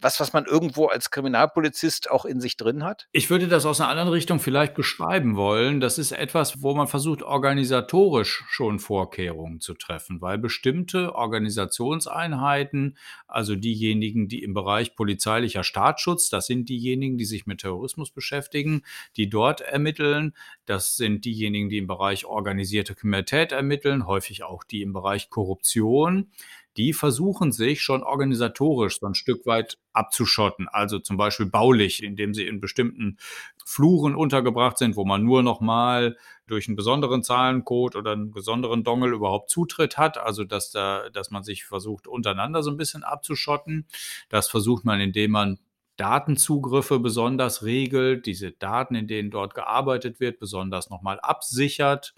was, 0.01 0.21
was 0.21 0.33
man 0.33 0.45
irgendwo 0.45 0.87
als 0.87 1.11
Kriminalpolizist 1.11 2.11
auch 2.11 2.25
in 2.25 2.41
sich 2.41 2.57
drin 2.57 2.85
hat? 2.85 3.09
Ich 3.13 3.31
würde 3.31 3.49
das 3.49 3.67
aus 3.67 3.81
einer 3.81 3.91
anderen 3.91 4.11
Richtung 4.11 4.41
vielleicht 4.41 4.75
beschreiben 4.75 5.37
wollen. 5.37 5.81
Das 5.81 5.99
ist 5.99 6.13
etwas, 6.13 6.63
wo 6.63 6.75
man 6.75 6.87
versucht, 6.87 7.23
organisatorisch 7.23 8.45
schon 8.49 8.79
Vorkehrungen 8.79 9.61
zu 9.61 9.75
treffen, 9.75 10.21
weil 10.21 10.39
bestimmte 10.39 11.15
Organisationseinheiten, 11.15 12.97
also 13.27 13.57
diejenigen, 13.57 14.29
die 14.29 14.43
im 14.43 14.55
Bereich 14.55 14.95
polizeilicher 14.97 15.65
Staatsschutz, 15.65 16.29
das 16.29 16.47
sind 16.47 16.69
diejenigen, 16.69 17.19
die 17.19 17.25
sich 17.25 17.47
mit 17.47 17.61
Terrorismus 17.61 18.11
beschäftigen, 18.11 18.83
die 19.17 19.29
dort 19.29 19.61
ermitteln, 19.61 20.35
das 20.67 20.97
sind 20.97 21.25
diejenigen, 21.25 21.69
die 21.69 21.79
im 21.79 21.87
Bereich 21.87 22.25
organisierte 22.25 22.95
Kriminalität 22.95 23.53
ermitteln, 23.53 24.07
häufig 24.07 24.45
auch 24.45 24.65
die 24.65 24.83
im 24.83 24.93
Bereich 24.93 25.31
Korruption 25.31 26.31
die 26.79 26.93
versuchen 26.93 27.51
sich 27.51 27.83
schon 27.83 28.05
organisatorisch 28.05 29.01
so 29.01 29.07
ein 29.07 29.15
Stück 29.15 29.45
weit 29.47 29.79
abzuschotten. 29.93 30.69
Also 30.69 31.01
zum 31.01 31.17
Beispiel 31.17 31.47
baulich, 31.47 32.03
indem 32.03 32.35
sie 32.35 32.47
in 32.47 32.61
bestimmten 32.61 33.19
Fluren 33.65 34.15
untergebracht 34.15 34.79
sind, 34.79 34.95
wo 34.95 35.05
man 35.05 35.25
nur 35.25 35.43
noch 35.43 35.61
mal 35.61 36.17
durch 36.47 36.69
einen 36.69 36.77
besonderen 36.77 37.25
Zahlencode 37.25 37.97
oder 37.97 38.13
einen 38.13 38.31
besonderen 38.31 38.85
Dongle 38.85 39.13
überhaupt 39.13 39.51
Zutritt 39.51 39.99
hat. 39.99 40.19
Also 40.19 40.45
dass 40.45 40.71
da, 40.71 41.11
dass 41.11 41.33
man 41.33 41.43
sich 41.43 41.65
versucht 41.65 42.07
untereinander 42.07 42.63
so 42.63 42.71
ein 42.71 42.77
bisschen 42.77 43.03
abzuschotten. 43.03 43.87
Das 44.29 44.49
versucht 44.49 44.85
man, 44.85 45.01
indem 45.01 45.33
man 45.33 45.59
Datenzugriffe 45.97 47.01
besonders 47.01 47.65
regelt, 47.65 48.27
diese 48.27 48.53
Daten, 48.53 48.95
in 48.95 49.09
denen 49.09 49.33
dort 49.33 49.55
gearbeitet 49.55 50.21
wird, 50.21 50.39
besonders 50.39 50.91
nochmal 50.91 51.19
absichert. 51.19 52.15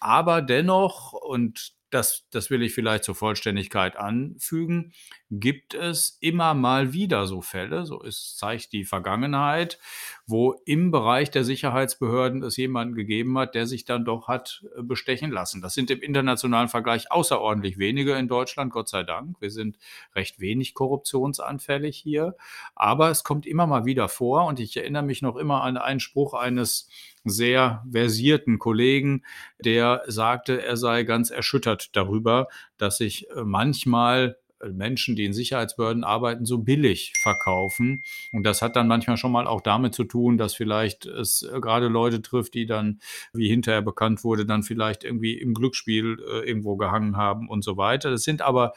Aber 0.00 0.42
dennoch, 0.42 1.12
und 1.12 1.73
das, 1.94 2.26
das 2.30 2.50
will 2.50 2.62
ich 2.62 2.74
vielleicht 2.74 3.04
zur 3.04 3.14
Vollständigkeit 3.14 3.96
anfügen, 3.96 4.92
gibt 5.30 5.74
es 5.74 6.18
immer 6.20 6.54
mal 6.54 6.92
wieder 6.92 7.26
so 7.26 7.40
Fälle, 7.40 7.86
so 7.86 8.02
ist, 8.02 8.36
zeigt 8.38 8.72
die 8.72 8.84
Vergangenheit, 8.84 9.78
wo 10.26 10.54
im 10.64 10.90
Bereich 10.90 11.30
der 11.30 11.44
Sicherheitsbehörden 11.44 12.42
es 12.42 12.56
jemanden 12.56 12.94
gegeben 12.94 13.36
hat, 13.38 13.54
der 13.54 13.66
sich 13.66 13.84
dann 13.84 14.04
doch 14.04 14.26
hat 14.26 14.64
äh, 14.76 14.82
bestechen 14.82 15.30
lassen. 15.30 15.60
Das 15.60 15.74
sind 15.74 15.90
im 15.90 16.00
internationalen 16.00 16.68
Vergleich 16.68 17.12
außerordentlich 17.12 17.78
wenige 17.78 18.14
in 18.14 18.28
Deutschland, 18.28 18.72
Gott 18.72 18.88
sei 18.88 19.02
Dank. 19.02 19.40
Wir 19.40 19.50
sind 19.50 19.76
recht 20.14 20.40
wenig 20.40 20.72
korruptionsanfällig 20.72 21.98
hier, 21.98 22.36
aber 22.74 23.10
es 23.10 23.22
kommt 23.22 23.46
immer 23.46 23.66
mal 23.66 23.84
wieder 23.84 24.08
vor 24.08 24.46
und 24.46 24.60
ich 24.60 24.76
erinnere 24.76 25.02
mich 25.02 25.20
noch 25.20 25.36
immer 25.36 25.62
an 25.62 25.76
einen 25.76 26.00
Spruch 26.00 26.32
eines 26.32 26.88
sehr 27.24 27.84
versierten 27.90 28.58
Kollegen, 28.58 29.24
der 29.62 30.02
sagte, 30.06 30.62
er 30.62 30.76
sei 30.76 31.04
ganz 31.04 31.30
erschüttert 31.30 31.96
darüber, 31.96 32.48
dass 32.78 32.98
sich 32.98 33.28
äh, 33.30 33.42
manchmal 33.44 34.36
Menschen, 34.72 35.16
die 35.16 35.24
in 35.24 35.32
Sicherheitsbehörden 35.32 36.04
arbeiten, 36.04 36.46
so 36.46 36.58
billig 36.58 37.12
verkaufen. 37.20 38.02
Und 38.32 38.44
das 38.44 38.62
hat 38.62 38.76
dann 38.76 38.88
manchmal 38.88 39.16
schon 39.16 39.32
mal 39.32 39.46
auch 39.46 39.60
damit 39.60 39.94
zu 39.94 40.04
tun, 40.04 40.38
dass 40.38 40.54
vielleicht 40.54 41.06
es 41.06 41.42
äh, 41.42 41.60
gerade 41.60 41.88
Leute 41.88 42.22
trifft, 42.22 42.54
die 42.54 42.66
dann, 42.66 43.00
wie 43.32 43.48
hinterher 43.48 43.82
bekannt 43.82 44.24
wurde, 44.24 44.46
dann 44.46 44.62
vielleicht 44.62 45.04
irgendwie 45.04 45.34
im 45.34 45.54
Glücksspiel 45.54 46.18
äh, 46.20 46.48
irgendwo 46.48 46.76
gehangen 46.76 47.16
haben 47.16 47.48
und 47.48 47.62
so 47.62 47.76
weiter. 47.76 48.10
Das 48.10 48.22
sind 48.22 48.42
aber 48.42 48.72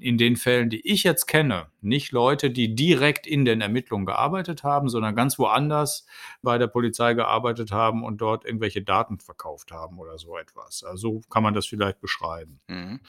in 0.00 0.18
den 0.18 0.36
Fällen, 0.36 0.70
die 0.70 0.86
ich 0.86 1.02
jetzt 1.02 1.26
kenne, 1.26 1.66
nicht 1.80 2.12
Leute, 2.12 2.50
die 2.50 2.74
direkt 2.74 3.26
in 3.26 3.44
den 3.44 3.60
Ermittlungen 3.60 4.06
gearbeitet 4.06 4.62
haben, 4.62 4.88
sondern 4.88 5.14
ganz 5.14 5.38
woanders 5.38 6.06
bei 6.42 6.58
der 6.58 6.66
Polizei 6.66 7.14
gearbeitet 7.14 7.72
haben 7.72 8.04
und 8.04 8.18
dort 8.18 8.44
irgendwelche 8.44 8.82
Daten 8.82 9.18
verkauft 9.18 9.72
haben 9.72 9.98
oder 9.98 10.18
so 10.18 10.36
etwas. 10.36 10.84
Also 10.84 11.00
so 11.00 11.20
kann 11.30 11.42
man 11.42 11.54
das 11.54 11.66
vielleicht 11.66 12.00
beschreiben. 12.00 12.60
Mhm. 12.68 13.00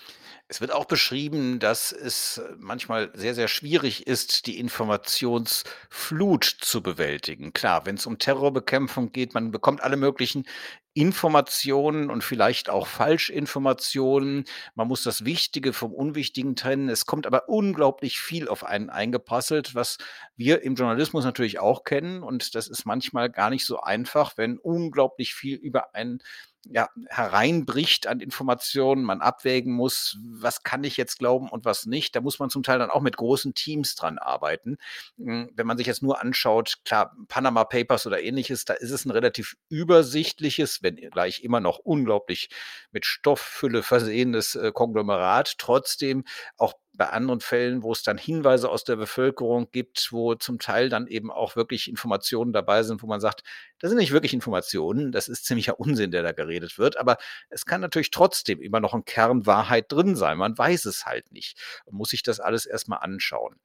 Es 0.47 0.61
wird 0.61 0.71
auch 0.71 0.85
beschrieben, 0.85 1.59
dass 1.59 1.91
es 1.91 2.41
manchmal 2.57 3.11
sehr, 3.13 3.35
sehr 3.35 3.47
schwierig 3.47 4.07
ist, 4.07 4.47
die 4.47 4.57
Informationsflut 4.59 6.43
zu 6.43 6.81
bewältigen. 6.81 7.53
Klar, 7.53 7.85
wenn 7.85 7.95
es 7.95 8.05
um 8.05 8.17
Terrorbekämpfung 8.17 9.11
geht, 9.11 9.33
man 9.33 9.51
bekommt 9.51 9.83
alle 9.83 9.97
möglichen 9.97 10.45
Informationen 10.93 12.09
und 12.09 12.23
vielleicht 12.23 12.69
auch 12.69 12.85
Falschinformationen. 12.85 14.43
Man 14.75 14.87
muss 14.87 15.03
das 15.03 15.23
Wichtige 15.23 15.71
vom 15.71 15.93
Unwichtigen 15.93 16.55
trennen. 16.55 16.89
Es 16.89 17.05
kommt 17.05 17.25
aber 17.25 17.47
unglaublich 17.47 18.19
viel 18.19 18.49
auf 18.49 18.65
einen 18.65 18.89
eingeprasselt, 18.89 19.73
was 19.73 19.97
wir 20.35 20.63
im 20.63 20.75
Journalismus 20.75 21.23
natürlich 21.23 21.59
auch 21.59 21.85
kennen. 21.85 22.23
Und 22.23 22.55
das 22.55 22.67
ist 22.67 22.85
manchmal 22.85 23.29
gar 23.29 23.49
nicht 23.49 23.65
so 23.65 23.79
einfach, 23.79 24.37
wenn 24.37 24.57
unglaublich 24.57 25.33
viel 25.33 25.55
über 25.55 25.95
einen 25.95 26.19
ja, 26.65 26.89
hereinbricht 27.09 28.07
an 28.07 28.19
Informationen, 28.19 29.03
man 29.03 29.21
abwägen 29.21 29.73
muss, 29.73 30.17
was 30.23 30.63
kann 30.63 30.83
ich 30.83 30.95
jetzt 30.95 31.17
glauben 31.17 31.49
und 31.49 31.65
was 31.65 31.85
nicht. 31.85 32.15
Da 32.15 32.21
muss 32.21 32.39
man 32.39 32.49
zum 32.49 32.63
Teil 32.63 32.79
dann 32.79 32.91
auch 32.91 33.01
mit 33.01 33.17
großen 33.17 33.53
Teams 33.53 33.95
dran 33.95 34.19
arbeiten. 34.19 34.77
Hm, 35.17 35.49
wenn 35.55 35.67
man 35.67 35.77
sich 35.77 35.87
jetzt 35.87 36.03
nur 36.03 36.21
anschaut, 36.21 36.75
klar, 36.85 37.15
Panama 37.27 37.63
Papers 37.63 38.05
oder 38.05 38.21
ähnliches, 38.21 38.65
da 38.65 38.73
ist 38.73 38.91
es 38.91 39.05
ein 39.05 39.11
relativ 39.11 39.55
übersichtliches, 39.69 40.83
wenn 40.83 40.95
gleich 40.95 41.43
immer 41.43 41.59
noch 41.59 41.79
unglaublich 41.79 42.49
mit 42.91 43.05
Stofffülle 43.05 43.81
versehenes 43.83 44.55
äh, 44.55 44.71
Konglomerat. 44.71 45.57
Trotzdem 45.57 46.23
auch 46.57 46.73
bei 46.93 47.09
anderen 47.09 47.39
Fällen, 47.39 47.83
wo 47.83 47.91
es 47.91 48.03
dann 48.03 48.17
Hinweise 48.17 48.69
aus 48.69 48.83
der 48.83 48.95
Bevölkerung 48.95 49.69
gibt, 49.71 50.09
wo 50.11 50.35
zum 50.35 50.59
Teil 50.59 50.89
dann 50.89 51.07
eben 51.07 51.31
auch 51.31 51.55
wirklich 51.55 51.89
Informationen 51.89 52.53
dabei 52.53 52.83
sind, 52.83 53.01
wo 53.01 53.07
man 53.07 53.21
sagt, 53.21 53.43
das 53.79 53.89
sind 53.89 53.97
nicht 53.97 54.11
wirklich 54.11 54.33
Informationen, 54.33 55.11
das 55.11 55.27
ist 55.27 55.45
ziemlicher 55.45 55.79
Unsinn, 55.79 56.11
der 56.11 56.23
da 56.23 56.31
geredet 56.31 56.77
wird, 56.77 56.97
aber 56.97 57.17
es 57.49 57.65
kann 57.65 57.81
natürlich 57.81 58.11
trotzdem 58.11 58.61
immer 58.61 58.79
noch 58.79 58.93
ein 58.93 59.05
Kern 59.05 59.45
Wahrheit 59.45 59.91
drin 59.91 60.15
sein. 60.15 60.37
Man 60.37 60.57
weiß 60.57 60.85
es 60.85 61.05
halt 61.05 61.31
nicht. 61.31 61.59
Man 61.85 61.95
muss 61.95 62.09
sich 62.09 62.23
das 62.23 62.39
alles 62.39 62.65
erstmal 62.65 62.99
anschauen 62.99 63.55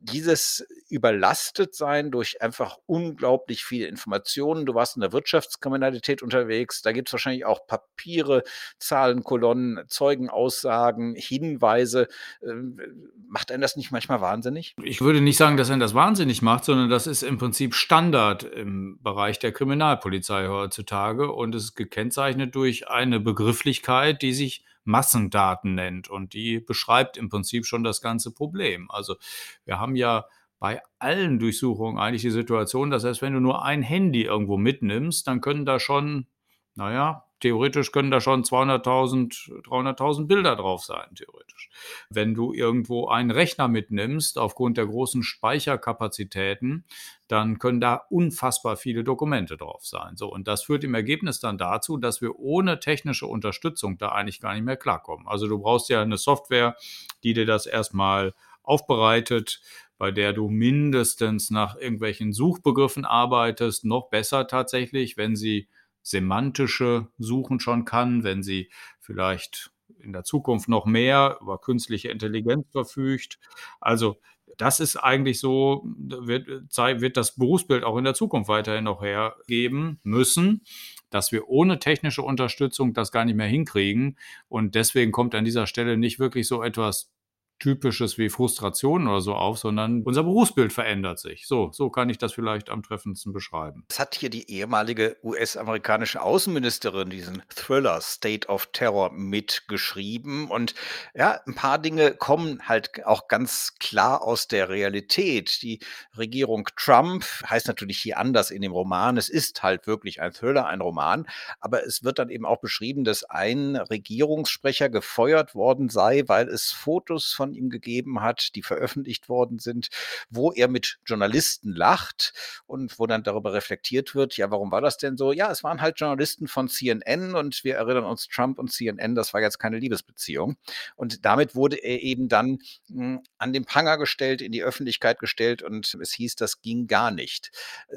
dieses 0.00 0.66
überlastet 0.88 1.74
sein 1.74 2.10
durch 2.10 2.40
einfach 2.42 2.78
unglaublich 2.86 3.64
viele 3.64 3.86
Informationen. 3.86 4.64
Du 4.64 4.74
warst 4.74 4.96
in 4.96 5.02
der 5.02 5.12
Wirtschaftskriminalität 5.12 6.22
unterwegs, 6.22 6.82
da 6.82 6.92
gibt 6.92 7.08
es 7.08 7.12
wahrscheinlich 7.12 7.44
auch 7.44 7.66
Papiere, 7.66 8.42
Zahlenkolonnen, 8.78 9.84
Zeugenaussagen, 9.88 11.14
Hinweise. 11.14 12.08
Ähm, 12.42 12.80
macht 13.28 13.52
einen 13.52 13.60
das 13.60 13.76
nicht 13.76 13.92
manchmal 13.92 14.20
wahnsinnig? 14.20 14.74
Ich 14.82 15.00
würde 15.02 15.20
nicht 15.20 15.36
sagen, 15.36 15.56
dass 15.56 15.70
einen 15.70 15.80
das 15.80 15.94
wahnsinnig 15.94 16.40
macht, 16.40 16.64
sondern 16.64 16.88
das 16.88 17.06
ist 17.06 17.22
im 17.22 17.38
Prinzip 17.38 17.74
Standard 17.74 18.42
im 18.42 18.98
Bereich 19.02 19.38
der 19.38 19.52
Kriminalpolizei 19.52 20.48
heutzutage 20.48 21.30
und 21.30 21.54
ist 21.54 21.74
gekennzeichnet 21.74 22.54
durch 22.54 22.88
eine 22.88 23.20
Begrifflichkeit, 23.20 24.22
die 24.22 24.32
sich 24.32 24.64
Massendaten 24.90 25.74
nennt. 25.74 26.10
Und 26.10 26.34
die 26.34 26.60
beschreibt 26.60 27.16
im 27.16 27.28
Prinzip 27.28 27.64
schon 27.66 27.84
das 27.84 28.00
ganze 28.00 28.32
Problem. 28.32 28.90
Also 28.90 29.16
wir 29.64 29.80
haben 29.80 29.96
ja 29.96 30.26
bei 30.58 30.82
allen 30.98 31.38
Durchsuchungen 31.38 31.98
eigentlich 31.98 32.22
die 32.22 32.30
Situation, 32.30 32.90
dass 32.90 33.02
selbst 33.02 33.22
wenn 33.22 33.32
du 33.32 33.40
nur 33.40 33.64
ein 33.64 33.82
Handy 33.82 34.24
irgendwo 34.24 34.58
mitnimmst, 34.58 35.26
dann 35.26 35.40
können 35.40 35.64
da 35.64 35.80
schon, 35.80 36.26
naja, 36.74 37.24
theoretisch 37.40 37.92
können 37.92 38.10
da 38.10 38.20
schon 38.20 38.44
200.000, 38.44 39.62
300.000 39.64 40.26
Bilder 40.26 40.56
drauf 40.56 40.84
sein, 40.84 41.14
theoretisch. 41.14 41.70
Wenn 42.10 42.34
du 42.34 42.52
irgendwo 42.52 43.08
einen 43.08 43.30
Rechner 43.30 43.68
mitnimmst, 43.68 44.38
aufgrund 44.38 44.76
der 44.76 44.86
großen 44.86 45.22
Speicherkapazitäten, 45.22 46.84
dann 47.28 47.58
können 47.58 47.80
da 47.80 47.94
unfassbar 48.10 48.76
viele 48.76 49.04
Dokumente 49.04 49.56
drauf 49.56 49.84
sein. 49.84 50.16
So, 50.16 50.30
und 50.32 50.48
das 50.48 50.64
führt 50.64 50.84
im 50.84 50.94
Ergebnis 50.94 51.40
dann 51.40 51.58
dazu, 51.58 51.96
dass 51.96 52.20
wir 52.20 52.38
ohne 52.38 52.80
technische 52.80 53.26
Unterstützung 53.26 53.98
da 53.98 54.10
eigentlich 54.10 54.40
gar 54.40 54.54
nicht 54.54 54.64
mehr 54.64 54.76
klarkommen. 54.76 55.26
Also 55.28 55.46
du 55.46 55.58
brauchst 55.58 55.88
ja 55.88 56.02
eine 56.02 56.18
Software, 56.18 56.76
die 57.22 57.34
dir 57.34 57.46
das 57.46 57.66
erstmal 57.66 58.34
aufbereitet, 58.62 59.60
bei 59.98 60.10
der 60.10 60.32
du 60.32 60.48
mindestens 60.48 61.50
nach 61.50 61.76
irgendwelchen 61.76 62.32
Suchbegriffen 62.32 63.04
arbeitest, 63.04 63.84
noch 63.84 64.08
besser 64.08 64.46
tatsächlich, 64.46 65.16
wenn 65.16 65.36
sie 65.36 65.68
semantische 66.02 67.08
Suchen 67.18 67.60
schon 67.60 67.84
kann, 67.84 68.24
wenn 68.24 68.42
sie 68.42 68.70
vielleicht 69.00 69.70
in 69.98 70.12
der 70.12 70.24
Zukunft 70.24 70.68
noch 70.68 70.86
mehr 70.86 71.38
über 71.40 71.58
künstliche 71.58 72.08
Intelligenz 72.08 72.66
verfügt. 72.70 73.38
Also 73.80 74.18
das 74.56 74.80
ist 74.80 74.96
eigentlich 74.96 75.40
so, 75.40 75.82
wird, 75.84 76.46
wird 76.46 77.16
das 77.16 77.36
Berufsbild 77.36 77.84
auch 77.84 77.96
in 77.96 78.04
der 78.04 78.14
Zukunft 78.14 78.48
weiterhin 78.48 78.84
noch 78.84 79.02
hergeben 79.02 80.00
müssen, 80.02 80.62
dass 81.08 81.32
wir 81.32 81.48
ohne 81.48 81.78
technische 81.78 82.22
Unterstützung 82.22 82.92
das 82.92 83.12
gar 83.12 83.24
nicht 83.24 83.36
mehr 83.36 83.46
hinkriegen. 83.46 84.18
Und 84.48 84.74
deswegen 84.74 85.12
kommt 85.12 85.34
an 85.34 85.44
dieser 85.44 85.66
Stelle 85.66 85.96
nicht 85.96 86.18
wirklich 86.18 86.46
so 86.46 86.62
etwas 86.62 87.10
Typisches 87.60 88.18
wie 88.18 88.30
Frustration 88.30 89.06
oder 89.06 89.20
so 89.20 89.34
auf, 89.34 89.58
sondern 89.58 90.02
unser 90.02 90.24
Berufsbild 90.24 90.72
verändert 90.72 91.18
sich. 91.18 91.46
So, 91.46 91.70
so 91.72 91.90
kann 91.90 92.08
ich 92.08 92.18
das 92.18 92.32
vielleicht 92.32 92.70
am 92.70 92.82
treffendsten 92.82 93.32
beschreiben. 93.32 93.84
Es 93.90 93.98
hat 93.98 94.14
hier 94.14 94.30
die 94.30 94.50
ehemalige 94.50 95.16
US-amerikanische 95.22 96.22
Außenministerin 96.22 97.10
diesen 97.10 97.42
Thriller 97.54 98.00
State 98.00 98.48
of 98.48 98.70
Terror 98.72 99.12
mitgeschrieben. 99.12 100.48
Und 100.48 100.74
ja, 101.14 101.40
ein 101.46 101.54
paar 101.54 101.78
Dinge 101.78 102.14
kommen 102.14 102.66
halt 102.66 103.04
auch 103.04 103.28
ganz 103.28 103.74
klar 103.78 104.22
aus 104.22 104.48
der 104.48 104.70
Realität. 104.70 105.60
Die 105.62 105.80
Regierung 106.16 106.66
Trump 106.76 107.24
heißt 107.48 107.68
natürlich 107.68 107.98
hier 107.98 108.18
anders 108.18 108.50
in 108.50 108.62
dem 108.62 108.72
Roman. 108.72 109.18
Es 109.18 109.28
ist 109.28 109.62
halt 109.62 109.86
wirklich 109.86 110.22
ein 110.22 110.32
Thriller, 110.32 110.66
ein 110.66 110.80
Roman. 110.80 111.26
Aber 111.60 111.84
es 111.86 112.02
wird 112.02 112.18
dann 112.18 112.30
eben 112.30 112.46
auch 112.46 112.60
beschrieben, 112.60 113.04
dass 113.04 113.22
ein 113.24 113.76
Regierungssprecher 113.76 114.88
gefeuert 114.88 115.54
worden 115.54 115.90
sei, 115.90 116.24
weil 116.26 116.48
es 116.48 116.72
Fotos 116.72 117.34
von 117.34 117.49
von 117.50 117.54
ihm 117.54 117.70
gegeben 117.70 118.20
hat, 118.20 118.54
die 118.54 118.62
veröffentlicht 118.62 119.28
worden 119.28 119.58
sind, 119.58 119.88
wo 120.28 120.52
er 120.52 120.68
mit 120.68 120.98
Journalisten 121.04 121.74
lacht 121.74 122.32
und 122.66 122.98
wo 122.98 123.06
dann 123.06 123.24
darüber 123.24 123.52
reflektiert 123.52 124.14
wird, 124.14 124.36
ja, 124.36 124.50
warum 124.50 124.70
war 124.70 124.80
das 124.80 124.98
denn 124.98 125.16
so? 125.16 125.32
Ja, 125.32 125.50
es 125.50 125.64
waren 125.64 125.80
halt 125.80 125.98
Journalisten 125.98 126.46
von 126.46 126.68
CNN 126.68 127.34
und 127.34 127.64
wir 127.64 127.76
erinnern 127.76 128.04
uns, 128.04 128.28
Trump 128.28 128.58
und 128.58 128.70
CNN, 128.70 129.14
das 129.14 129.34
war 129.34 129.40
jetzt 129.40 129.58
keine 129.58 129.78
Liebesbeziehung. 129.78 130.56
Und 130.94 131.24
damit 131.24 131.54
wurde 131.54 131.76
er 131.76 132.00
eben 132.00 132.28
dann 132.28 132.58
mh, 132.88 133.00
hm, 133.00 133.22
an 133.38 133.52
den 133.52 133.64
Pranger 133.64 133.98
gestellt, 133.98 134.42
in 134.42 134.52
die 134.52 134.62
Öffentlichkeit 134.62 135.18
gestellt 135.18 135.62
und 135.62 135.94
es 135.94 136.12
hieß, 136.12 136.36
das 136.36 136.62
ging 136.62 136.86
gar 136.86 137.10
nicht. 137.10 137.50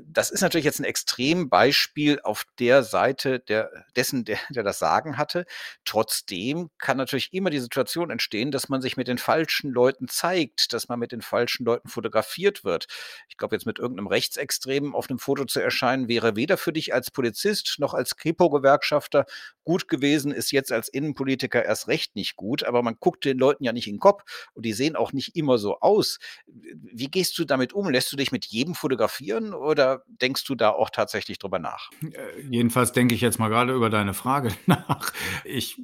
Das 0.03 0.31
ist 0.31 0.41
natürlich 0.41 0.65
jetzt 0.65 0.79
ein 0.79 0.85
Extrembeispiel 0.85 2.19
auf 2.21 2.45
der 2.59 2.83
Seite 2.83 3.39
der, 3.39 3.69
dessen, 3.95 4.25
der, 4.25 4.39
der 4.49 4.63
das 4.63 4.79
Sagen 4.79 5.17
hatte. 5.17 5.45
Trotzdem 5.85 6.69
kann 6.79 6.97
natürlich 6.97 7.33
immer 7.33 7.49
die 7.49 7.59
Situation 7.59 8.09
entstehen, 8.09 8.51
dass 8.51 8.69
man 8.69 8.81
sich 8.81 8.97
mit 8.97 9.07
den 9.07 9.17
Fall 9.17 9.42
falschen 9.43 9.71
Leuten 9.71 10.07
zeigt, 10.07 10.71
dass 10.71 10.87
man 10.87 10.99
mit 10.99 11.11
den 11.11 11.21
falschen 11.21 11.65
Leuten 11.65 11.89
fotografiert 11.89 12.63
wird. 12.63 12.87
Ich 13.27 13.35
glaube, 13.35 13.55
jetzt 13.55 13.65
mit 13.65 13.77
irgendeinem 13.77 14.07
Rechtsextremen 14.07 14.93
auf 14.93 15.09
einem 15.09 15.19
Foto 15.19 15.43
zu 15.43 15.59
erscheinen, 15.59 16.07
wäre 16.07 16.37
weder 16.37 16.55
für 16.55 16.71
dich 16.71 16.93
als 16.93 17.11
Polizist 17.11 17.75
noch 17.79 17.93
als 17.93 18.15
Kripo-Gewerkschafter 18.15 19.25
gut 19.65 19.87
gewesen, 19.87 20.31
ist 20.31 20.51
jetzt 20.51 20.71
als 20.71 20.87
Innenpolitiker 20.87 21.63
erst 21.63 21.87
recht 21.87 22.15
nicht 22.15 22.35
gut. 22.35 22.63
Aber 22.63 22.83
man 22.83 22.95
guckt 22.99 23.25
den 23.25 23.37
Leuten 23.37 23.63
ja 23.63 23.73
nicht 23.73 23.87
in 23.87 23.95
den 23.95 23.99
Kopf 23.99 24.23
und 24.53 24.65
die 24.65 24.73
sehen 24.73 24.95
auch 24.95 25.11
nicht 25.13 25.35
immer 25.35 25.57
so 25.57 25.79
aus. 25.79 26.19
Wie 26.47 27.09
gehst 27.09 27.37
du 27.37 27.45
damit 27.45 27.73
um? 27.73 27.89
Lässt 27.89 28.11
du 28.11 28.15
dich 28.15 28.31
mit 28.31 28.45
jedem 28.45 28.75
fotografieren 28.75 29.53
oder 29.53 30.03
denkst 30.07 30.45
du 30.45 30.55
da 30.55 30.69
auch 30.69 30.89
tatsächlich 30.89 31.39
drüber 31.39 31.59
nach? 31.59 31.89
Äh, 32.01 32.41
jedenfalls 32.49 32.93
denke 32.93 33.15
ich 33.15 33.21
jetzt 33.21 33.39
mal 33.39 33.49
gerade 33.49 33.73
über 33.73 33.89
deine 33.89 34.13
Frage 34.13 34.53
nach. 34.65 35.11
Ich 35.43 35.81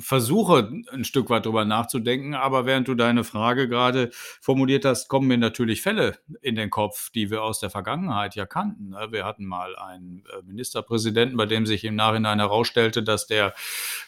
versuche 0.00 0.70
ein 0.92 1.04
Stück 1.04 1.30
weit 1.30 1.46
drüber 1.46 1.64
nachzudenken, 1.64 2.34
aber 2.34 2.66
während 2.66 2.87
du 2.88 2.94
deine 2.94 3.24
Frage 3.24 3.68
gerade 3.68 4.10
formuliert 4.40 4.84
hast, 4.84 5.08
kommen 5.08 5.28
mir 5.28 5.38
natürlich 5.38 5.82
Fälle 5.82 6.18
in 6.40 6.56
den 6.56 6.70
Kopf, 6.70 7.10
die 7.10 7.30
wir 7.30 7.42
aus 7.42 7.60
der 7.60 7.70
Vergangenheit 7.70 8.34
ja 8.34 8.46
kannten. 8.46 8.90
Ne? 8.90 9.08
Wir 9.10 9.24
hatten 9.24 9.44
mal 9.44 9.76
einen 9.76 10.24
äh, 10.32 10.42
Ministerpräsidenten, 10.44 11.36
bei 11.36 11.46
dem 11.46 11.66
sich 11.66 11.84
im 11.84 11.94
Nachhinein 11.94 12.38
herausstellte, 12.38 13.02
dass 13.02 13.26
der 13.26 13.54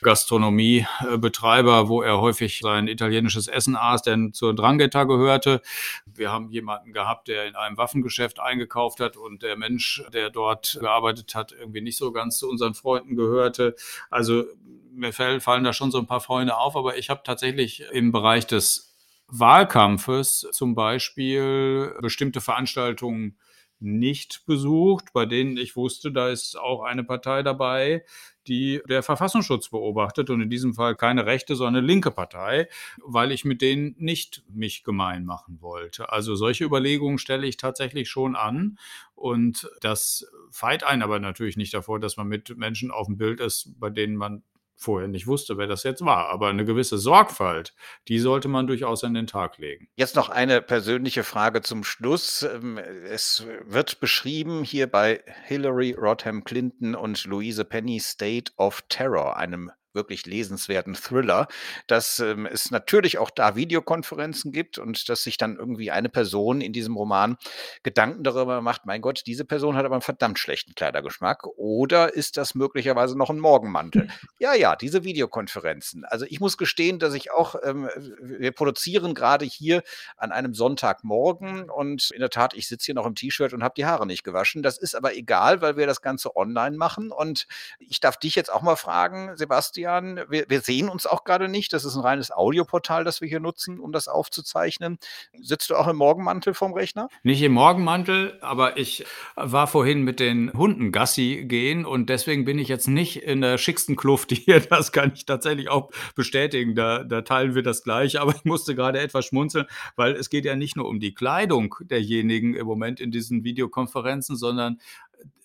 Gastronomiebetreiber, 0.01 1.89
wo 1.89 2.03
er 2.03 2.21
häufig 2.21 2.61
sein 2.61 2.89
italienisches 2.89 3.49
Essen 3.49 3.77
aß, 3.77 4.03
denn 4.03 4.33
zur 4.33 4.55
Drangheta 4.55 5.05
gehörte. 5.05 5.61
Wir 6.07 6.33
haben 6.33 6.51
jemanden 6.51 6.93
gehabt, 6.93 7.29
der 7.29 7.47
in 7.47 7.55
einem 7.55 7.77
Waffengeschäft 7.77 8.41
eingekauft 8.41 9.01
hat 9.01 9.17
und 9.17 9.43
der 9.43 9.57
Mensch, 9.57 10.03
der 10.13 10.31
dort 10.31 10.79
gearbeitet 10.81 11.35
hat, 11.35 11.53
irgendwie 11.53 11.83
nicht 11.83 11.99
so 11.99 12.13
ganz 12.13 12.39
zu 12.39 12.49
unseren 12.49 12.75
Freunden 12.75 13.17
gehörte. 13.17 13.75
Also 14.11 14.45
mir 14.93 15.13
fallen 15.13 15.65
da 15.65 15.73
schon 15.73 15.91
so 15.91 15.99
ein 15.99 16.07
paar 16.07 16.21
Freunde 16.21 16.57
auf, 16.57 16.77
aber 16.77 16.99
ich 16.99 17.11
habe 17.11 17.23
tatsächlich 17.25 17.85
im 17.93 18.13
Bereich 18.13 18.47
des 18.47 18.97
Wahlkampfes 19.29 20.49
zum 20.53 20.75
Beispiel 20.75 21.95
bestimmte 22.01 22.41
Veranstaltungen 22.41 23.39
nicht 23.81 24.45
besucht, 24.47 25.13
bei 25.15 25.25
denen 25.25 25.57
ich 25.57 25.75
wusste, 25.75 26.13
da 26.13 26.29
ist 26.29 26.55
auch 26.57 26.83
eine 26.83 27.03
Partei 27.03 27.43
dabei, 27.43 28.05
die 28.47 28.83
der 28.89 29.03
Verfassungsschutz 29.03 29.71
beobachtet 29.71 30.29
und 30.29 30.41
in 30.43 30.51
diesem 30.51 30.75
Fall 30.75 30.97
keine 30.97 31.25
rechte, 31.25 31.57
sondern 31.57 31.85
linke 31.85 32.11
Partei, 32.11 32.69
weil 33.03 33.33
ich 33.33 33.45
mit 33.45 33.63
denen 33.63 33.95
nicht 33.99 34.43
mich 34.49 34.85
gemein 34.85 35.25
machen 35.25 35.63
wollte. 35.63 36.13
Also 36.13 36.35
solche 36.35 36.65
Überlegungen 36.65 37.19
stelle 37.19 37.47
ich 37.47 37.57
tatsächlich 37.57 38.11
schon 38.11 38.37
an 38.37 38.79
und 39.15 39.71
das 39.81 40.31
feit 40.51 40.85
einen 40.85 41.03
aber 41.03 41.19
natürlich 41.19 41.57
nicht 41.57 41.73
davor, 41.73 42.01
dass 42.01 42.17
man 42.17 42.29
mit 42.29 42.57
Menschen 42.59 42.91
auf 42.91 43.07
dem 43.07 43.17
Bild 43.17 43.41
ist, 43.41 43.79
bei 43.79 43.89
denen 43.89 44.17
man 44.17 44.43
vorher 44.81 45.09
nicht 45.09 45.27
wusste, 45.27 45.59
wer 45.59 45.67
das 45.67 45.83
jetzt 45.83 46.05
war. 46.05 46.29
Aber 46.31 46.49
eine 46.49 46.65
gewisse 46.65 46.99
Sorgfalt, 46.99 47.75
die 48.09 48.19
sollte 48.19 48.49
man 48.49 48.67
durchaus 48.67 49.05
an 49.05 49.15
den 49.15 49.27
Tag 49.27 49.59
legen. 49.59 49.89
Jetzt 49.97 50.17
noch 50.17 50.29
eine 50.31 50.63
persönliche 50.63 51.23
Frage 51.23 51.61
zum 51.63 51.85
Schluss. 51.85 52.43
Ähm, 52.43 52.79
es 52.79 53.45
wird 53.65 54.01
beschrieben 54.01 54.65
hier 54.65 54.87
bei 54.87 55.23
Hillary 55.45 55.93
Rodham 55.93 56.45
Clinton 56.45 56.95
und 56.95 57.25
Louise 57.27 57.65
Penny 57.65 58.01
State 58.01 58.53
of 58.57 58.83
Terror, 58.89 59.37
einem 59.37 59.71
wirklich 59.95 60.27
lesenswerten 60.27 60.95
Thriller, 60.95 61.49
dass 61.87 62.19
ähm, 62.21 62.47
es 62.47 62.71
natürlich 62.71 63.19
auch 63.19 63.31
da 63.31 63.57
Videokonferenzen 63.57 64.53
gibt 64.53 64.79
und 64.79 65.09
dass 65.09 65.23
sich 65.23 65.37
dann 65.37 65.57
irgendwie 65.57 65.91
eine 65.91 66.09
Person 66.09 66.61
in 66.61 66.73
diesem 66.73 66.97
Roman 66.97 67.37
Gedanken 67.83 68.25
darüber 68.25 68.61
macht, 68.61 68.87
mein 68.87 69.01
Gott, 69.01 69.23
diese 69.27 69.45
Person 69.45 69.77
hat 69.77 69.85
aber 69.85 69.95
einen 69.97 70.03
verdammt 70.03 70.39
schlechten 70.39 70.75
Kleidergeschmack 70.75 71.47
oder 71.57 72.15
ist 72.15 72.37
das 72.37 72.55
möglicherweise 72.55 73.17
noch 73.17 73.31
ein 73.31 73.41
Morgenmantel? 73.41 74.09
Ja, 74.39 74.55
ja, 74.55 74.77
diese 74.77 75.05
Videokonferenzen. 75.05 76.05
Also 76.05 76.25
ich 76.29 76.41
muss 76.41 76.57
gestehen, 76.57 76.99
dass 76.99 77.15
ich 77.15 77.31
auch, 77.31 77.57
ähm, 77.63 77.89
wir 78.21 78.53
produzieren 78.53 79.15
gerade 79.15 79.45
hier 79.45 79.83
an 80.17 80.33
einem 80.33 80.55
Sonntagmorgen 80.55 81.69
und 81.69 82.11
in 82.11 82.21
der 82.21 82.31
Tat, 82.31 82.55
ich 82.55 82.69
sitze 82.69 82.87
hier 82.87 82.95
noch 82.95 83.07
im 83.07 83.15
T-Shirt 83.15 83.53
und 83.53 83.63
habe 83.63 83.75
die 83.77 83.87
Haare 83.87 84.07
nicht 84.07 84.25
gewaschen. 84.25 84.63
Das 84.63 84.79
ist 84.79 84.95
aber 84.95 85.15
egal, 85.15 85.61
weil 85.61 85.77
wir 85.77 85.87
das 85.87 86.01
Ganze 86.01 86.37
online 86.37 86.77
machen 86.77 87.11
und 87.11 87.47
ich 87.79 88.01
darf 88.01 88.17
dich 88.17 88.35
jetzt 88.35 88.53
auch 88.53 88.63
mal 88.63 88.77
fragen, 88.77 89.37
Sebastian, 89.37 89.80
Sebastian. 89.81 90.21
Wir, 90.29 90.45
wir 90.49 90.61
sehen 90.61 90.89
uns 90.89 91.07
auch 91.07 91.25
gerade 91.25 91.49
nicht. 91.49 91.73
Das 91.73 91.85
ist 91.85 91.97
ein 91.97 92.03
reines 92.03 92.31
Audioportal, 92.31 93.05
das 93.05 93.21
wir 93.21 93.29
hier 93.29 93.41
nutzen, 93.41 93.79
um 93.79 93.93
das 93.93 94.09
aufzuzeichnen. 94.09 94.99
Sitzt 95.41 95.71
du 95.71 95.77
auch 95.77 95.89
im 95.89 95.97
Morgenmantel 95.97 96.55
vorm 96.55 96.73
Rechner? 96.73 97.09
Nicht 97.23 97.43
im 97.43 97.53
Morgenmantel, 97.53 98.39
aber 98.43 98.77
ich 98.77 99.05
war 99.37 99.67
vorhin 99.67 100.03
mit 100.03 100.21
den 100.21 100.53
Hunden 100.53 100.93
Gassi 100.93 101.45
gehen 101.47 101.85
und 101.87 102.11
deswegen 102.11 102.45
bin 102.45 102.59
ich 102.59 102.69
jetzt 102.69 102.89
nicht 102.89 103.23
in 103.23 103.41
der 103.41 103.59
schicksten 103.59 103.97
Kluft 103.97 104.33
hier. 104.33 104.61
Das 104.61 104.93
kann 104.93 105.13
ich 105.15 105.27
tatsächlich 105.27 105.69
auch 105.69 105.91
bestätigen. 106.15 106.75
Da, 106.75 107.05
da 107.05 107.23
teilen 107.23 107.55
wir 107.55 107.63
das 107.63 107.83
gleich. 107.83 108.21
Aber 108.21 108.35
ich 108.35 108.45
musste 108.45 108.75
gerade 108.75 109.01
etwas 109.01 109.27
schmunzeln, 109.27 109.67
weil 109.97 110.13
es 110.13 110.31
geht 110.31 110.45
ja 110.45 110.57
nicht 110.57 110.77
nur 110.77 110.89
um 110.89 111.01
die 111.01 111.15
Kleidung 111.15 111.75
derjenigen 111.81 112.55
im 112.55 112.67
Moment 112.67 113.01
in 113.01 113.11
diesen 113.11 113.45
Videokonferenzen, 113.45 114.37
sondern 114.37 114.79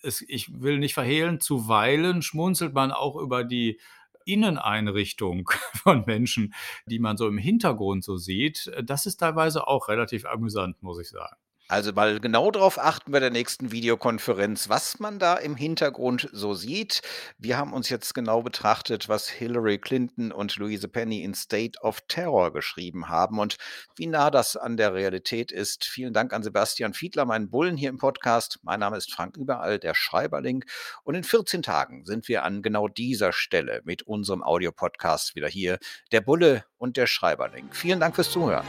es, 0.02 0.22
ich 0.26 0.60
will 0.62 0.78
nicht 0.78 0.94
verhehlen, 0.94 1.40
zuweilen 1.40 2.22
schmunzelt 2.22 2.74
man 2.74 2.92
auch 2.92 3.16
über 3.16 3.44
die 3.44 3.78
Inneneinrichtung 4.26 5.50
von 5.74 6.04
Menschen, 6.06 6.54
die 6.86 6.98
man 6.98 7.16
so 7.16 7.26
im 7.28 7.38
Hintergrund 7.38 8.04
so 8.04 8.16
sieht, 8.16 8.70
das 8.84 9.06
ist 9.06 9.16
teilweise 9.16 9.66
auch 9.66 9.88
relativ 9.88 10.26
amüsant, 10.26 10.82
muss 10.82 11.00
ich 11.00 11.08
sagen. 11.08 11.36
Also 11.68 11.92
mal 11.92 12.20
genau 12.20 12.52
darauf 12.52 12.78
achten 12.78 13.10
bei 13.10 13.18
der 13.18 13.30
nächsten 13.30 13.72
Videokonferenz, 13.72 14.68
was 14.68 15.00
man 15.00 15.18
da 15.18 15.34
im 15.34 15.56
Hintergrund 15.56 16.28
so 16.32 16.54
sieht. 16.54 17.02
Wir 17.38 17.58
haben 17.58 17.72
uns 17.72 17.88
jetzt 17.88 18.14
genau 18.14 18.42
betrachtet, 18.42 19.08
was 19.08 19.28
Hillary 19.28 19.78
Clinton 19.78 20.30
und 20.30 20.54
Louise 20.56 20.86
Penny 20.86 21.24
in 21.24 21.34
State 21.34 21.80
of 21.80 22.02
Terror 22.06 22.52
geschrieben 22.52 23.08
haben 23.08 23.40
und 23.40 23.56
wie 23.96 24.06
nah 24.06 24.30
das 24.30 24.56
an 24.56 24.76
der 24.76 24.94
Realität 24.94 25.50
ist. 25.50 25.84
Vielen 25.84 26.12
Dank 26.12 26.32
an 26.32 26.44
Sebastian 26.44 26.94
Fiedler, 26.94 27.24
meinen 27.24 27.50
Bullen 27.50 27.76
hier 27.76 27.90
im 27.90 27.98
Podcast. 27.98 28.60
Mein 28.62 28.78
Name 28.78 28.96
ist 28.96 29.12
Frank 29.12 29.36
Überall, 29.36 29.80
der 29.80 29.94
Schreiberling. 29.94 30.64
Und 31.02 31.16
in 31.16 31.24
14 31.24 31.62
Tagen 31.62 32.04
sind 32.04 32.28
wir 32.28 32.44
an 32.44 32.62
genau 32.62 32.86
dieser 32.86 33.32
Stelle 33.32 33.80
mit 33.84 34.04
unserem 34.04 34.44
Audiopodcast 34.44 35.34
wieder 35.34 35.48
hier. 35.48 35.80
Der 36.12 36.20
Bulle 36.20 36.64
und 36.78 36.96
der 36.96 37.08
Schreiberling. 37.08 37.72
Vielen 37.72 37.98
Dank 37.98 38.14
fürs 38.14 38.30
Zuhören. 38.30 38.66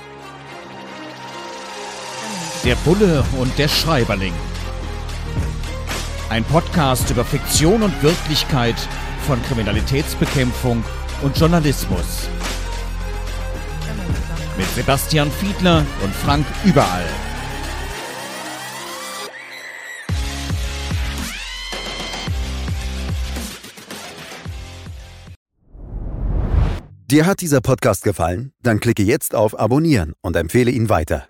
Der 2.68 2.76
Bulle 2.84 3.24
und 3.40 3.58
der 3.58 3.70
Schreiberling. 3.70 4.34
Ein 6.30 6.44
Podcast 6.44 7.10
über 7.10 7.24
Fiktion 7.24 7.82
und 7.82 8.04
Wirklichkeit 8.04 8.76
von 9.26 9.42
Kriminalitätsbekämpfung 9.44 10.84
und 11.22 11.40
Journalismus. 11.40 12.28
Mit 14.58 14.68
Sebastian 14.76 15.32
Fiedler 15.32 15.86
und 16.04 16.14
Frank 16.14 16.46
Überall. 16.66 17.06
Dir 27.10 27.26
hat 27.26 27.40
dieser 27.40 27.62
Podcast 27.62 28.04
gefallen? 28.04 28.52
Dann 28.62 28.82
klicke 28.82 29.04
jetzt 29.04 29.36
auf 29.36 29.58
Abonnieren 29.58 30.12
und 30.20 30.36
empfehle 30.36 30.72
ihn 30.72 30.90
weiter. 30.90 31.30